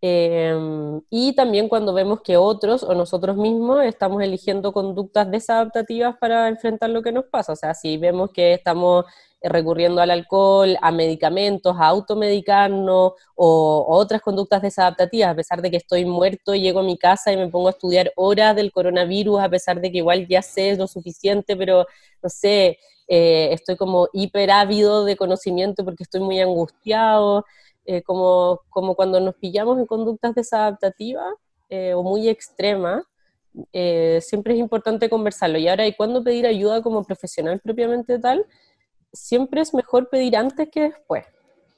Em, 0.05 1.01
y 1.11 1.33
también 1.37 1.69
cuando 1.69 1.95
vemos 1.95 2.23
que 2.23 2.37
otros 2.37 2.83
o 2.83 2.93
nosotros 2.93 3.37
mismos 3.37 3.85
estamos 3.85 4.21
eligiendo 4.21 4.73
conductas 4.73 5.31
desadaptativas 5.31 6.17
para 6.19 6.49
enfrentar 6.49 6.91
lo 6.91 7.03
que 7.03 7.13
nos 7.13 7.27
pasa. 7.27 7.53
O 7.53 7.57
sea, 7.57 7.73
si 7.73 7.99
vemos 7.99 8.31
que 8.33 8.55
estamos 8.55 9.05
recurriendo 9.41 10.01
al 10.01 10.11
alcohol, 10.11 10.77
a 10.83 10.91
medicamentos, 10.91 11.77
a 11.79 11.87
automedicarnos 11.87 13.13
o, 13.37 13.87
otras 13.89 14.23
conductas 14.23 14.61
desadaptativas, 14.63 15.31
a 15.31 15.37
pesar 15.37 15.63
de 15.63 15.71
que 15.71 15.77
estoy 15.77 16.05
muerto, 16.05 16.57
llego 16.57 16.81
a 16.81 16.85
mi 16.85 16.99
casa 16.99 17.33
y 17.33 17.37
me 17.37 17.49
pongo 17.49 17.69
a 17.69 17.71
estudiar 17.71 18.13
horas 18.17 18.57
del 18.57 18.73
coronavirus, 18.73 19.41
a 19.41 19.49
pesar 19.49 19.81
de 19.81 19.93
que 19.93 19.99
igual 19.99 20.27
ya 20.27 20.43
sé 20.43 20.77
lo 20.77 20.89
suficiente, 20.89 21.57
pero 21.57 21.87
no 22.21 22.29
sé, 22.29 22.79
eh, 23.07 23.51
estoy 23.53 23.77
como 23.77 24.09
hiperávido 24.13 25.05
de 25.05 25.17
conocimiento 25.17 25.85
porque 25.85 26.03
estoy 26.03 26.21
muy 26.23 26.41
angustiado. 26.41 27.45
Eh, 27.85 28.03
como, 28.03 28.61
como 28.71 28.95
cuando 28.95 29.19
nos 29.21 29.35
pillamos 29.35 29.79
en 29.79 29.87
conductas 29.87 30.35
desadaptativas 30.35 31.35
eh, 31.69 31.95
o 31.95 32.03
muy 32.03 32.29
extremas, 32.29 33.03
eh, 33.73 34.21
siempre 34.23 34.55
es 34.55 34.61
importante 34.61 35.11
conversarlo. 35.11 35.59
Y 35.59 35.69
ahora, 35.69 35.87
¿y 35.87 35.95
cuándo 35.95 36.23
pedir 36.23 36.47
ayuda 36.47 36.83
como 36.83 37.05
profesional 37.05 37.61
propiamente 37.61 38.19
tal? 38.19 38.47
Siempre 39.13 39.61
es 39.61 39.75
mejor 39.75 40.09
pedir 40.09 40.37
antes 40.37 40.69
que 40.71 40.83
después. 40.83 41.25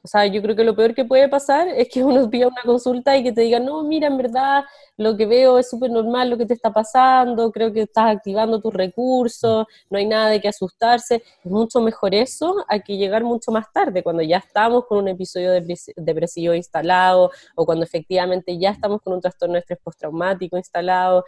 O 0.04 0.06
sea, 0.06 0.26
yo 0.26 0.42
creo 0.42 0.54
que 0.54 0.64
lo 0.64 0.76
peor 0.76 0.94
que 0.94 1.06
puede 1.06 1.30
pasar 1.30 1.66
es 1.66 1.88
que 1.88 2.04
uno 2.04 2.28
pida 2.28 2.48
una 2.48 2.60
consulta 2.62 3.16
y 3.16 3.22
que 3.22 3.32
te 3.32 3.40
digan, 3.40 3.64
no, 3.64 3.82
mira, 3.84 4.06
en 4.08 4.18
verdad 4.18 4.64
lo 4.98 5.16
que 5.16 5.24
veo 5.24 5.58
es 5.58 5.70
súper 5.70 5.90
normal 5.90 6.28
lo 6.28 6.36
que 6.36 6.44
te 6.44 6.52
está 6.52 6.72
pasando, 6.74 7.50
creo 7.50 7.72
que 7.72 7.82
estás 7.82 8.14
activando 8.14 8.60
tus 8.60 8.74
recursos, 8.74 9.66
no 9.88 9.98
hay 9.98 10.06
nada 10.06 10.28
de 10.28 10.42
que 10.42 10.48
asustarse. 10.48 11.22
Es 11.42 11.50
mucho 11.50 11.80
mejor 11.80 12.14
eso 12.14 12.54
a 12.68 12.78
que 12.80 12.98
llegar 12.98 13.24
mucho 13.24 13.50
más 13.50 13.72
tarde, 13.72 14.02
cuando 14.02 14.22
ya 14.22 14.36
estamos 14.36 14.84
con 14.86 14.98
un 14.98 15.08
episodio 15.08 15.52
depresivo 15.96 16.52
instalado 16.54 17.30
o 17.54 17.64
cuando 17.64 17.84
efectivamente 17.84 18.58
ya 18.58 18.70
estamos 18.70 19.00
con 19.00 19.14
un 19.14 19.20
trastorno 19.22 19.54
de 19.54 19.60
estrés 19.60 19.78
postraumático 19.82 20.58
instalado. 20.58 21.24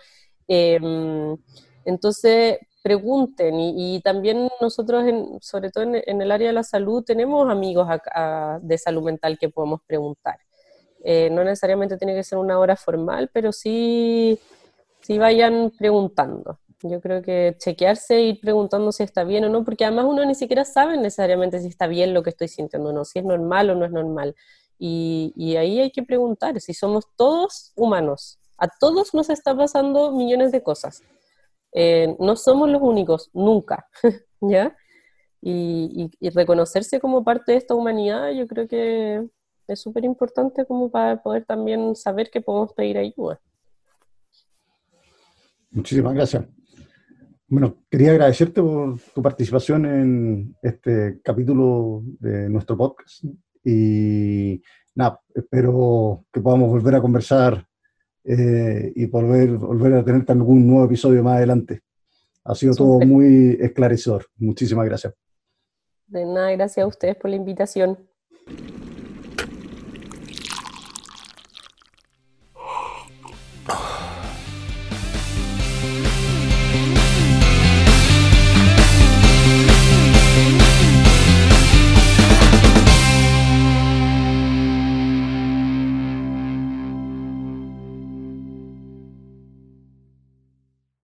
Em, 0.48 1.36
entonces, 1.86 2.58
pregunten 2.86 3.58
y, 3.58 4.00
también 4.00 4.48
nosotros, 4.60 5.02
sobre 5.40 5.72
todo 5.72 5.82
en, 5.82 6.22
el 6.22 6.30
área 6.30 6.46
de 6.46 6.52
la 6.52 6.62
salud, 6.62 7.02
tenemos 7.02 7.50
amigos 7.50 7.88
de 8.62 8.78
salud 8.78 9.02
mental 9.02 9.38
que 9.40 9.48
podemos 9.48 9.80
preguntar. 9.84 10.38
Eh, 11.02 11.28
no 11.32 11.42
necesariamente 11.42 11.96
tiene 11.96 12.14
que 12.14 12.22
ser 12.22 12.38
una 12.38 12.60
hora 12.60 12.76
formal, 12.76 13.28
pero 13.32 13.50
sí, 13.50 14.38
sí 15.00 15.18
vayan 15.18 15.72
preguntando. 15.76 16.60
Yo 16.80 17.00
creo 17.00 17.22
que 17.22 17.56
chequearse 17.58 18.22
y 18.22 18.28
ir 18.28 18.40
preguntando 18.40 18.92
si 18.92 19.02
está 19.02 19.24
bien 19.24 19.44
o 19.46 19.48
no, 19.48 19.64
porque 19.64 19.84
además 19.84 20.04
uno 20.08 20.24
ni 20.24 20.36
siquiera 20.36 20.64
sabe 20.64 20.96
necesariamente 20.96 21.58
si 21.58 21.66
está 21.66 21.88
bien 21.88 22.14
lo 22.14 22.22
que 22.22 22.30
estoy 22.30 22.46
sintiendo 22.46 22.90
o 22.90 22.92
no, 22.92 23.04
si 23.04 23.18
es 23.18 23.24
normal 23.24 23.70
o 23.70 23.74
no 23.74 23.84
es 23.84 23.90
normal. 23.90 24.36
Y, 24.78 25.32
y 25.34 25.56
ahí 25.56 25.80
hay 25.80 25.90
que 25.90 26.04
preguntar 26.04 26.60
si 26.60 26.72
somos 26.72 27.08
todos 27.16 27.72
humanos. 27.74 28.38
A 28.58 28.68
todos 28.68 29.12
nos 29.12 29.28
está 29.28 29.56
pasando 29.56 30.12
millones 30.12 30.52
de 30.52 30.62
cosas. 30.62 31.02
Eh, 31.78 32.16
no 32.18 32.36
somos 32.36 32.70
los 32.70 32.80
únicos, 32.80 33.28
nunca, 33.34 33.86
¿ya? 34.40 34.74
Y, 35.42 36.10
reconocerse 36.30 36.98
como 36.98 37.22
parte 37.22 37.52
de 37.52 37.58
esta 37.58 37.74
humanidad, 37.74 38.30
yo 38.32 38.46
creo 38.46 38.66
que 38.66 39.28
es 39.68 39.80
súper 39.80 40.04
importante 40.06 40.64
como 40.64 40.90
para 40.90 41.22
poder 41.22 41.44
también 41.44 41.94
saber 41.94 42.30
que 42.30 42.40
podemos 42.40 42.72
pedir 42.72 42.96
ayuda. 42.96 43.38
Muchísimas 45.70 46.14
gracias. 46.14 46.46
Bueno, 47.46 47.76
quería 47.90 48.12
agradecerte 48.12 48.62
por 48.62 48.98
tu 49.14 49.20
participación 49.20 49.84
en 49.84 50.56
este 50.62 51.20
capítulo 51.22 52.00
de 52.20 52.48
nuestro 52.48 52.74
podcast 52.74 53.22
y 53.62 54.62
nada, 54.94 55.20
espero 55.34 56.24
que 56.32 56.40
podamos 56.40 56.70
volver 56.70 56.94
a 56.94 57.02
conversar 57.02 57.68
eh, 58.26 58.92
y 58.94 59.06
volver, 59.06 59.56
volver 59.56 59.94
a 59.94 60.04
tener 60.04 60.24
algún 60.28 60.66
nuevo 60.66 60.84
episodio 60.84 61.22
más 61.22 61.36
adelante. 61.36 61.82
Ha 62.44 62.54
sido 62.54 62.74
todo 62.74 63.00
muy 63.00 63.56
esclarecedor. 63.60 64.26
Muchísimas 64.36 64.86
gracias. 64.86 65.14
De 66.06 66.24
nada, 66.24 66.52
gracias 66.52 66.84
a 66.84 66.86
ustedes 66.86 67.16
por 67.16 67.30
la 67.30 67.36
invitación. 67.36 67.98